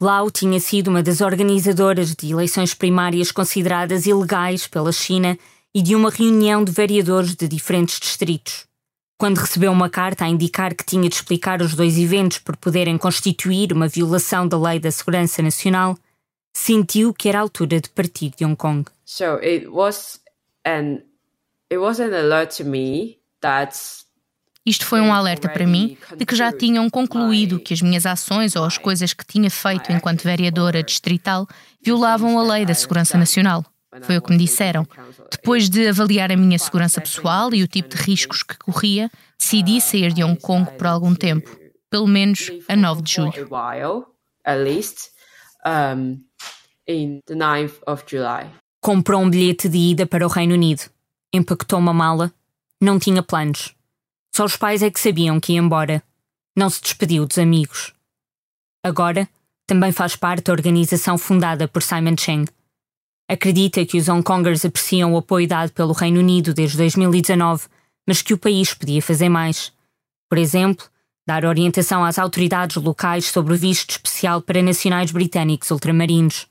Lau 0.00 0.28
tinha 0.28 0.58
sido 0.58 0.88
uma 0.88 1.04
das 1.04 1.20
organizadoras 1.20 2.16
de 2.16 2.32
eleições 2.32 2.74
primárias 2.74 3.30
consideradas 3.30 4.06
ilegais 4.06 4.66
pela 4.66 4.90
China 4.90 5.38
e 5.72 5.80
de 5.80 5.94
uma 5.94 6.10
reunião 6.10 6.64
de 6.64 6.72
vereadores 6.72 7.36
de 7.36 7.46
diferentes 7.46 8.00
distritos. 8.00 8.67
Quando 9.18 9.38
recebeu 9.38 9.72
uma 9.72 9.90
carta 9.90 10.24
a 10.24 10.28
indicar 10.28 10.72
que 10.76 10.84
tinha 10.86 11.08
de 11.08 11.14
explicar 11.16 11.60
os 11.60 11.74
dois 11.74 11.98
eventos 11.98 12.38
por 12.38 12.56
poderem 12.56 12.96
constituir 12.96 13.72
uma 13.72 13.88
violação 13.88 14.46
da 14.46 14.56
Lei 14.56 14.78
da 14.78 14.92
Segurança 14.92 15.42
Nacional, 15.42 15.98
sentiu 16.54 17.12
que 17.12 17.28
era 17.28 17.38
a 17.38 17.42
altura 17.42 17.80
de 17.80 17.88
partir 17.90 18.30
de 18.36 18.44
Hong 18.44 18.54
Kong. 18.54 18.88
So 19.04 19.40
it 19.42 19.66
was 19.66 20.20
an 20.64 21.02
it 21.68 21.78
was 21.78 21.98
an 21.98 22.14
alert 22.14 22.56
to 22.58 22.64
me 22.64 23.18
that 23.40 23.76
isto 24.64 24.86
foi 24.86 25.00
um 25.00 25.12
alerta 25.12 25.48
para 25.48 25.66
mim 25.66 25.96
de 26.16 26.24
que 26.24 26.36
já 26.36 26.52
tinham 26.52 26.88
concluído 26.88 27.58
que 27.58 27.74
as 27.74 27.82
minhas 27.82 28.06
ações 28.06 28.54
ou 28.54 28.64
as 28.64 28.78
coisas 28.78 29.12
que 29.12 29.26
tinha 29.26 29.50
feito 29.50 29.90
enquanto 29.90 30.22
vereadora 30.22 30.82
distrital 30.82 31.48
violavam 31.82 32.38
a 32.38 32.42
lei 32.42 32.66
da 32.66 32.74
segurança 32.74 33.18
nacional. 33.18 33.64
Foi 34.02 34.18
o 34.18 34.22
que 34.22 34.32
me 34.32 34.38
disseram. 34.38 34.86
Depois 35.30 35.68
de 35.68 35.88
avaliar 35.88 36.30
a 36.30 36.36
minha 36.36 36.58
segurança 36.58 37.00
pessoal 37.00 37.54
e 37.54 37.62
o 37.62 37.68
tipo 37.68 37.96
de 37.96 38.02
riscos 38.02 38.42
que 38.42 38.56
corria, 38.58 39.10
decidi 39.38 39.80
sair 39.80 40.12
de 40.12 40.22
Hong 40.22 40.38
Kong 40.40 40.70
por 40.76 40.86
algum 40.86 41.14
tempo, 41.14 41.50
pelo 41.90 42.06
menos 42.06 42.50
a 42.68 42.76
9 42.76 43.02
de 43.02 43.12
julho 43.14 43.32
in 46.88 47.20
the 47.26 47.34
9th 47.34 47.78
of 47.86 48.04
July. 48.06 48.50
Comprou 48.80 49.20
um 49.20 49.30
bilhete 49.30 49.68
de 49.68 49.78
ida 49.78 50.06
para 50.06 50.26
o 50.26 50.30
Reino 50.30 50.54
Unido. 50.54 50.82
Empacotou 51.32 51.78
uma 51.78 51.92
mala. 51.92 52.32
Não 52.80 52.98
tinha 52.98 53.22
planos. 53.22 53.74
Só 54.34 54.44
os 54.44 54.56
pais 54.56 54.82
é 54.82 54.90
que 54.90 55.00
sabiam 55.00 55.38
que 55.38 55.52
ia 55.52 55.58
embora. 55.58 56.02
Não 56.56 56.70
se 56.70 56.80
despediu 56.80 57.26
dos 57.26 57.38
amigos. 57.38 57.92
Agora, 58.82 59.28
também 59.66 59.92
faz 59.92 60.16
parte 60.16 60.44
da 60.44 60.52
organização 60.52 61.18
fundada 61.18 61.68
por 61.68 61.82
Simon 61.82 62.16
Cheng. 62.18 62.46
Acredita 63.28 63.84
que 63.84 63.98
os 63.98 64.08
Hong 64.08 64.22
Kongers 64.22 64.64
apreciam 64.64 65.12
o 65.12 65.18
apoio 65.18 65.46
dado 65.46 65.70
pelo 65.72 65.92
Reino 65.92 66.18
Unido 66.18 66.54
desde 66.54 66.78
2019, 66.78 67.66
mas 68.06 68.22
que 68.22 68.32
o 68.32 68.38
país 68.38 68.72
podia 68.72 69.02
fazer 69.02 69.28
mais. 69.28 69.70
Por 70.30 70.38
exemplo, 70.38 70.86
dar 71.26 71.44
orientação 71.44 72.02
às 72.02 72.18
autoridades 72.18 72.76
locais 72.76 73.26
sobre 73.26 73.52
o 73.52 73.56
visto 73.56 73.90
especial 73.90 74.40
para 74.40 74.62
nacionais 74.62 75.10
britânicos 75.10 75.70
ultramarinos. 75.70 76.46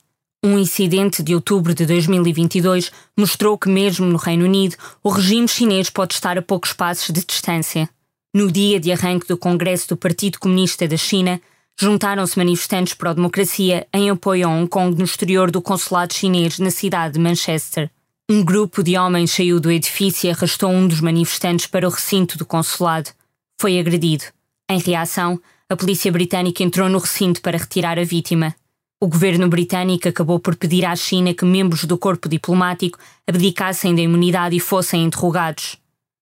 Um 0.46 0.56
incidente 0.60 1.24
de 1.24 1.34
outubro 1.34 1.74
de 1.74 1.84
2022 1.84 2.92
mostrou 3.18 3.58
que, 3.58 3.68
mesmo 3.68 4.06
no 4.06 4.18
Reino 4.18 4.46
Unido, 4.46 4.76
o 5.04 5.10
regime 5.10 5.48
chinês 5.48 5.90
pode 5.90 6.14
estar 6.14 6.38
a 6.38 6.44
poucos 6.44 6.74
passos 6.74 7.12
de 7.12 7.26
distância. 7.26 7.90
No 8.36 8.52
dia 8.52 8.80
de 8.80 8.92
arranque 8.92 9.28
do 9.28 9.36
Congresso 9.36 9.90
do 9.90 9.98
Partido 9.98 10.38
Comunista 10.38 10.88
da 10.88 10.96
China, 10.96 11.42
juntaram-se 11.80 12.38
manifestantes 12.38 12.94
pró-democracia 12.94 13.88
em 13.94 14.10
apoio 14.10 14.48
a 14.48 14.52
Hong 14.52 14.68
Kong 14.68 14.98
no 14.98 15.06
exterior 15.06 15.52
do 15.52 15.62
consulado 15.62 16.14
chinês 16.14 16.58
na 16.58 16.72
cidade 16.72 17.14
de 17.14 17.20
Manchester. 17.20 17.92
Um 18.30 18.44
grupo 18.44 18.84
de 18.84 18.98
homens 18.98 19.32
saiu 19.32 19.60
do 19.60 19.72
edifício 19.72 20.28
e 20.28 20.32
arrastou 20.32 20.70
um 20.70 20.88
dos 20.88 21.00
manifestantes 21.00 21.68
para 21.68 21.88
o 21.88 21.92
recinto 21.92 22.38
do 22.38 22.46
consulado. 22.46 23.12
Foi 23.60 23.80
agredido. 23.80 24.26
Em 24.70 24.80
reação, 24.80 25.40
a 25.70 25.76
polícia 25.76 26.12
britânica 26.12 26.64
entrou 26.64 26.90
no 26.90 26.98
recinto 26.98 27.42
para 27.42 27.58
retirar 27.58 27.98
a 27.98 28.04
vítima. 28.04 28.54
O 29.00 29.08
governo 29.08 29.48
britânico 29.48 30.10
acabou 30.10 30.40
por 30.40 30.56
pedir 30.56 30.84
à 30.84 30.96
China 30.96 31.34
que 31.34 31.46
membros 31.46 31.86
do 31.86 31.98
corpo 31.98 32.28
diplomático 32.28 32.98
abdicassem 33.28 33.94
da 33.94 34.02
imunidade 34.02 34.56
e 34.56 34.60
fossem 34.60 35.06
interrogados. 35.06 35.78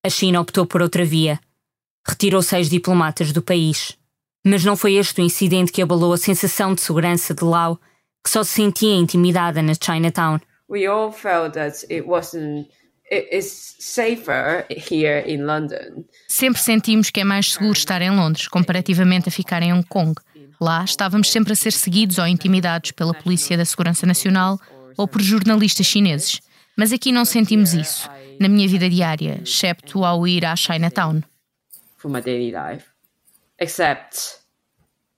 A 0.05 0.09
China 0.09 0.41
optou 0.41 0.65
por 0.65 0.81
outra 0.81 1.05
via. 1.05 1.39
Retirou 2.07 2.41
seis 2.41 2.69
diplomatas 2.69 3.31
do 3.31 3.41
país. 3.41 3.97
Mas 4.45 4.63
não 4.63 4.77
foi 4.77 4.93
este 4.93 5.21
o 5.21 5.23
incidente 5.23 5.71
que 5.71 5.81
abalou 5.81 6.13
a 6.13 6.17
sensação 6.17 6.75
de 6.75 6.81
segurança 6.81 7.33
de 7.33 7.43
Lau, 7.43 7.79
que 8.23 8.29
só 8.29 8.43
se 8.43 8.53
sentia 8.53 8.95
intimidada 8.95 9.61
na 9.61 9.73
Chinatown. 9.73 10.39
We 10.69 10.85
all 10.85 11.11
felt 11.11 11.53
that 11.53 11.85
it 11.91 12.07
wasn't 12.07 12.67
Sempre 16.27 16.59
sentimos 16.59 17.09
que 17.11 17.19
é 17.19 17.23
mais 17.23 17.53
seguro 17.53 17.73
estar 17.73 18.01
em 18.01 18.09
Londres 18.09 18.47
comparativamente 18.47 19.29
a 19.29 19.31
ficar 19.31 19.61
em 19.61 19.71
Hong 19.71 19.85
Kong. 19.87 20.15
Lá 20.59 20.83
estávamos 20.83 21.31
sempre 21.31 21.53
a 21.53 21.55
ser 21.55 21.71
seguidos 21.71 22.17
ou 22.17 22.25
intimidados 22.25 22.91
pela 22.91 23.13
Polícia 23.13 23.55
da 23.57 23.65
Segurança 23.65 24.07
Nacional 24.07 24.59
ou 24.97 25.07
por 25.07 25.21
jornalistas 25.21 25.85
chineses. 25.85 26.41
Mas 26.75 26.91
aqui 26.91 27.11
não 27.11 27.25
sentimos 27.25 27.73
isso, 27.73 28.09
na 28.39 28.47
minha 28.47 28.67
vida 28.67 28.89
diária, 28.89 29.39
excepto 29.43 30.03
ao 30.03 30.27
ir 30.27 30.45
à 30.45 30.55
Chinatown. 30.55 31.21
For 31.97 32.09
my 32.09 32.21
daily 32.21 32.51
life, 32.51 32.85
except 33.59 34.41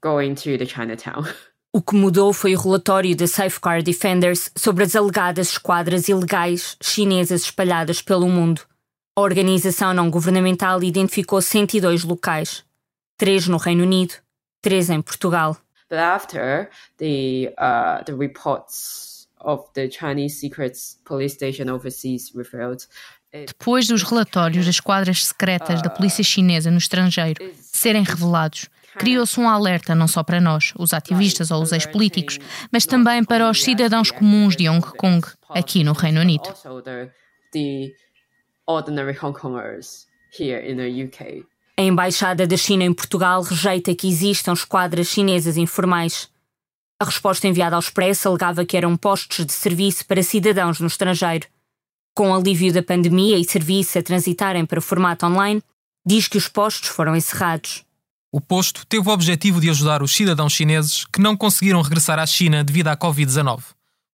going 0.01 0.35
to 0.35 0.57
the 0.57 0.65
Chinatown. 0.65 1.25
O 1.73 1.81
que 1.81 1.95
mudou 1.95 2.33
foi 2.33 2.55
o 2.55 2.59
relatório 2.59 3.15
da 3.15 3.27
Safeguard 3.27 3.83
Defenders 3.83 4.49
sobre 4.57 4.83
as 4.83 4.95
alegadas 4.95 5.49
esquadras 5.51 6.07
ilegais 6.07 6.75
chinesas 6.81 7.43
espalhadas 7.43 8.01
pelo 8.01 8.27
mundo. 8.27 8.61
A 9.15 9.21
organização 9.21 9.93
não 9.93 10.09
governamental 10.09 10.81
identificou 10.81 11.39
102 11.39 12.03
locais, 12.03 12.63
três 13.15 13.47
no 13.47 13.57
Reino 13.57 13.83
Unido, 13.83 14.15
três 14.61 14.89
em 14.89 15.01
Portugal. 15.01 15.57
But 15.89 15.99
after 15.99 16.69
the 16.97 17.53
uh, 17.59 18.03
the 18.05 18.13
reports 18.13 19.27
of 19.39 19.65
the 19.73 19.87
Chinese 19.87 20.39
secret 20.39 20.77
police 21.05 21.35
station 21.35 21.69
overseas 21.69 22.33
revealed 22.33 22.87
depois 23.31 23.87
dos 23.87 24.03
relatórios 24.03 24.65
das 24.65 24.75
esquadras 24.75 25.25
secretas 25.25 25.81
da 25.81 25.89
polícia 25.89 26.23
chinesa 26.23 26.71
no 26.71 26.77
estrangeiro 26.77 27.43
serem 27.61 28.03
revelados, 28.03 28.67
criou-se 28.97 29.39
um 29.39 29.49
alerta 29.49 29.93
não 29.93 30.07
só 30.07 30.23
para 30.23 30.41
nós, 30.41 30.73
os 30.77 30.93
ativistas 30.93 31.51
ou 31.51 31.61
os 31.61 31.71
ex-políticos, 31.71 32.39
mas 32.71 32.85
também 32.85 33.23
para 33.23 33.49
os 33.49 33.63
cidadãos 33.63 34.11
comuns 34.11 34.55
de 34.55 34.67
Hong 34.69 34.85
Kong, 34.97 35.25
aqui 35.49 35.83
no 35.83 35.93
Reino 35.93 36.21
Unido. 36.21 36.49
A 41.79 41.81
Embaixada 41.83 42.47
da 42.47 42.57
China 42.57 42.83
em 42.83 42.93
Portugal 42.93 43.41
rejeita 43.43 43.93
que 43.93 44.07
existam 44.07 44.53
esquadras 44.53 45.07
chinesas 45.07 45.57
informais. 45.57 46.29
A 46.99 47.05
resposta 47.05 47.47
enviada 47.47 47.75
ao 47.75 47.79
Expresso 47.79 48.27
alegava 48.27 48.65
que 48.65 48.75
eram 48.75 48.97
postos 48.97 49.45
de 49.45 49.53
serviço 49.53 50.03
para 50.05 50.23
cidadãos 50.23 50.79
no 50.79 50.87
estrangeiro. 50.87 51.47
Com 52.17 52.31
o 52.31 52.35
alívio 52.35 52.73
da 52.73 52.81
pandemia 52.81 53.37
e 53.37 53.45
serviço 53.45 53.99
a 53.99 54.01
transitarem 54.01 54.65
para 54.65 54.79
o 54.79 54.81
formato 54.81 55.23
online, 55.23 55.61
diz 56.03 56.27
que 56.27 56.35
os 56.35 56.47
postos 56.47 56.89
foram 56.89 57.15
encerrados. 57.15 57.85
O 58.31 58.41
posto 58.41 58.87
teve 58.87 59.07
o 59.07 59.11
objetivo 59.11 59.61
de 59.61 59.69
ajudar 59.69 60.01
os 60.01 60.15
cidadãos 60.15 60.51
chineses 60.51 61.05
que 61.05 61.21
não 61.21 61.37
conseguiram 61.37 61.79
regressar 61.79 62.17
à 62.17 62.25
China 62.25 62.63
devido 62.63 62.87
à 62.87 62.97
Covid-19, 62.97 63.61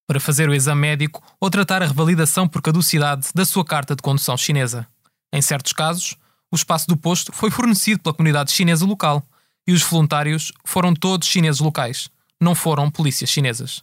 para 0.06 0.20
fazer 0.20 0.50
o 0.50 0.54
exame 0.54 0.82
médico 0.82 1.22
ou 1.40 1.48
tratar 1.48 1.82
a 1.82 1.86
revalidação 1.86 2.46
por 2.46 2.60
caducidade 2.60 3.28
da 3.34 3.46
sua 3.46 3.64
carta 3.64 3.96
de 3.96 4.02
condução 4.02 4.36
chinesa. 4.36 4.86
Em 5.32 5.40
certos 5.40 5.72
casos, 5.72 6.14
o 6.52 6.56
espaço 6.56 6.86
do 6.86 6.98
posto 6.98 7.32
foi 7.32 7.50
fornecido 7.50 8.02
pela 8.02 8.14
comunidade 8.14 8.52
chinesa 8.52 8.84
local 8.84 9.22
e 9.66 9.72
os 9.72 9.82
voluntários 9.82 10.52
foram 10.62 10.92
todos 10.92 11.26
chineses 11.26 11.62
locais, 11.62 12.10
não 12.38 12.54
foram 12.54 12.90
polícias 12.90 13.30
chinesas. 13.30 13.82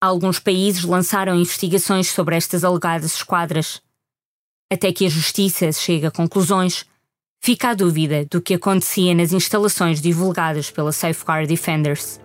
Alguns 0.00 0.38
países 0.38 0.84
lançaram 0.84 1.36
investigações 1.36 2.08
sobre 2.08 2.36
estas 2.36 2.64
alegadas 2.64 3.16
esquadras. 3.16 3.82
Até 4.72 4.92
que 4.92 5.04
a 5.04 5.10
justiça 5.10 5.70
chegue 5.72 6.06
a 6.06 6.10
conclusões 6.10 6.86
Fica 7.42 7.70
a 7.70 7.74
dúvida 7.74 8.26
do 8.26 8.38
que 8.38 8.52
acontecia 8.52 9.14
nas 9.14 9.32
instalações 9.32 9.98
divulgadas 9.98 10.70
pela 10.70 10.92
Safeguard 10.92 11.48
Defenders. 11.48 12.20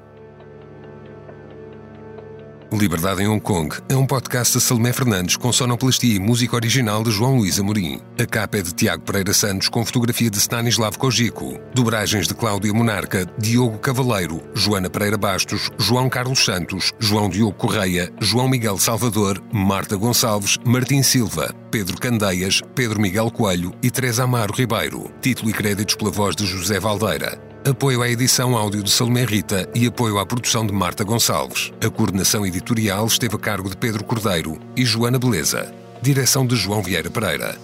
Liberdade 2.77 3.23
em 3.23 3.27
Hong 3.27 3.39
Kong 3.39 3.75
é 3.87 3.95
um 3.95 4.05
podcast 4.05 4.57
de 4.57 4.63
Salomé 4.63 4.91
Fernandes 4.91 5.37
com 5.37 5.51
sonoplastia 5.51 6.15
e 6.15 6.19
música 6.19 6.55
original 6.55 7.03
de 7.03 7.11
João 7.11 7.37
Luís 7.37 7.59
Amorim. 7.59 8.01
A 8.19 8.25
capa 8.25 8.57
é 8.57 8.61
de 8.61 8.73
Tiago 8.73 9.03
Pereira 9.03 9.33
Santos 9.33 9.69
com 9.69 9.85
fotografia 9.85 10.29
de 10.29 10.37
Stanislav 10.37 10.97
Kojiko. 10.97 11.59
Dobragens 11.73 12.27
de 12.27 12.33
Cláudia 12.33 12.73
Monarca, 12.73 13.25
Diogo 13.37 13.77
Cavaleiro, 13.79 14.41
Joana 14.53 14.89
Pereira 14.89 15.17
Bastos, 15.17 15.69
João 15.77 16.09
Carlos 16.09 16.43
Santos, 16.43 16.91
João 16.99 17.29
Diogo 17.29 17.53
Correia, 17.53 18.11
João 18.19 18.49
Miguel 18.49 18.77
Salvador, 18.77 19.41
Marta 19.51 19.95
Gonçalves, 19.95 20.57
Martim 20.65 21.01
Silva, 21.01 21.53
Pedro 21.71 21.99
Candeias, 21.99 22.61
Pedro 22.75 22.99
Miguel 22.99 23.31
Coelho 23.31 23.73
e 23.81 23.89
Teresa 23.89 24.23
Amaro 24.25 24.53
Ribeiro. 24.53 25.09
Título 25.21 25.49
e 25.49 25.53
créditos 25.53 25.95
pela 25.95 26.11
voz 26.11 26.35
de 26.35 26.45
José 26.45 26.79
Valdeira 26.79 27.54
apoio 27.67 28.03
à 28.03 28.09
edição 28.09 28.55
áudio 28.55 28.83
de 28.83 28.91
Salomé 28.91 29.25
Rita 29.25 29.67
e 29.73 29.87
apoio 29.87 30.19
à 30.19 30.25
produção 30.25 30.67
de 30.67 30.71
Marta 30.71 31.03
Gonçalves. 31.03 31.73
A 31.83 31.89
coordenação 31.89 32.45
editorial 32.45 33.07
esteve 33.07 33.35
a 33.35 33.39
cargo 33.39 33.67
de 33.67 33.75
Pedro 33.75 34.03
Cordeiro 34.03 34.59
e 34.77 34.85
Joana 34.85 35.17
Beleza. 35.17 35.73
Direção 35.99 36.45
de 36.45 36.55
João 36.55 36.83
Vieira 36.83 37.09
Pereira. 37.09 37.57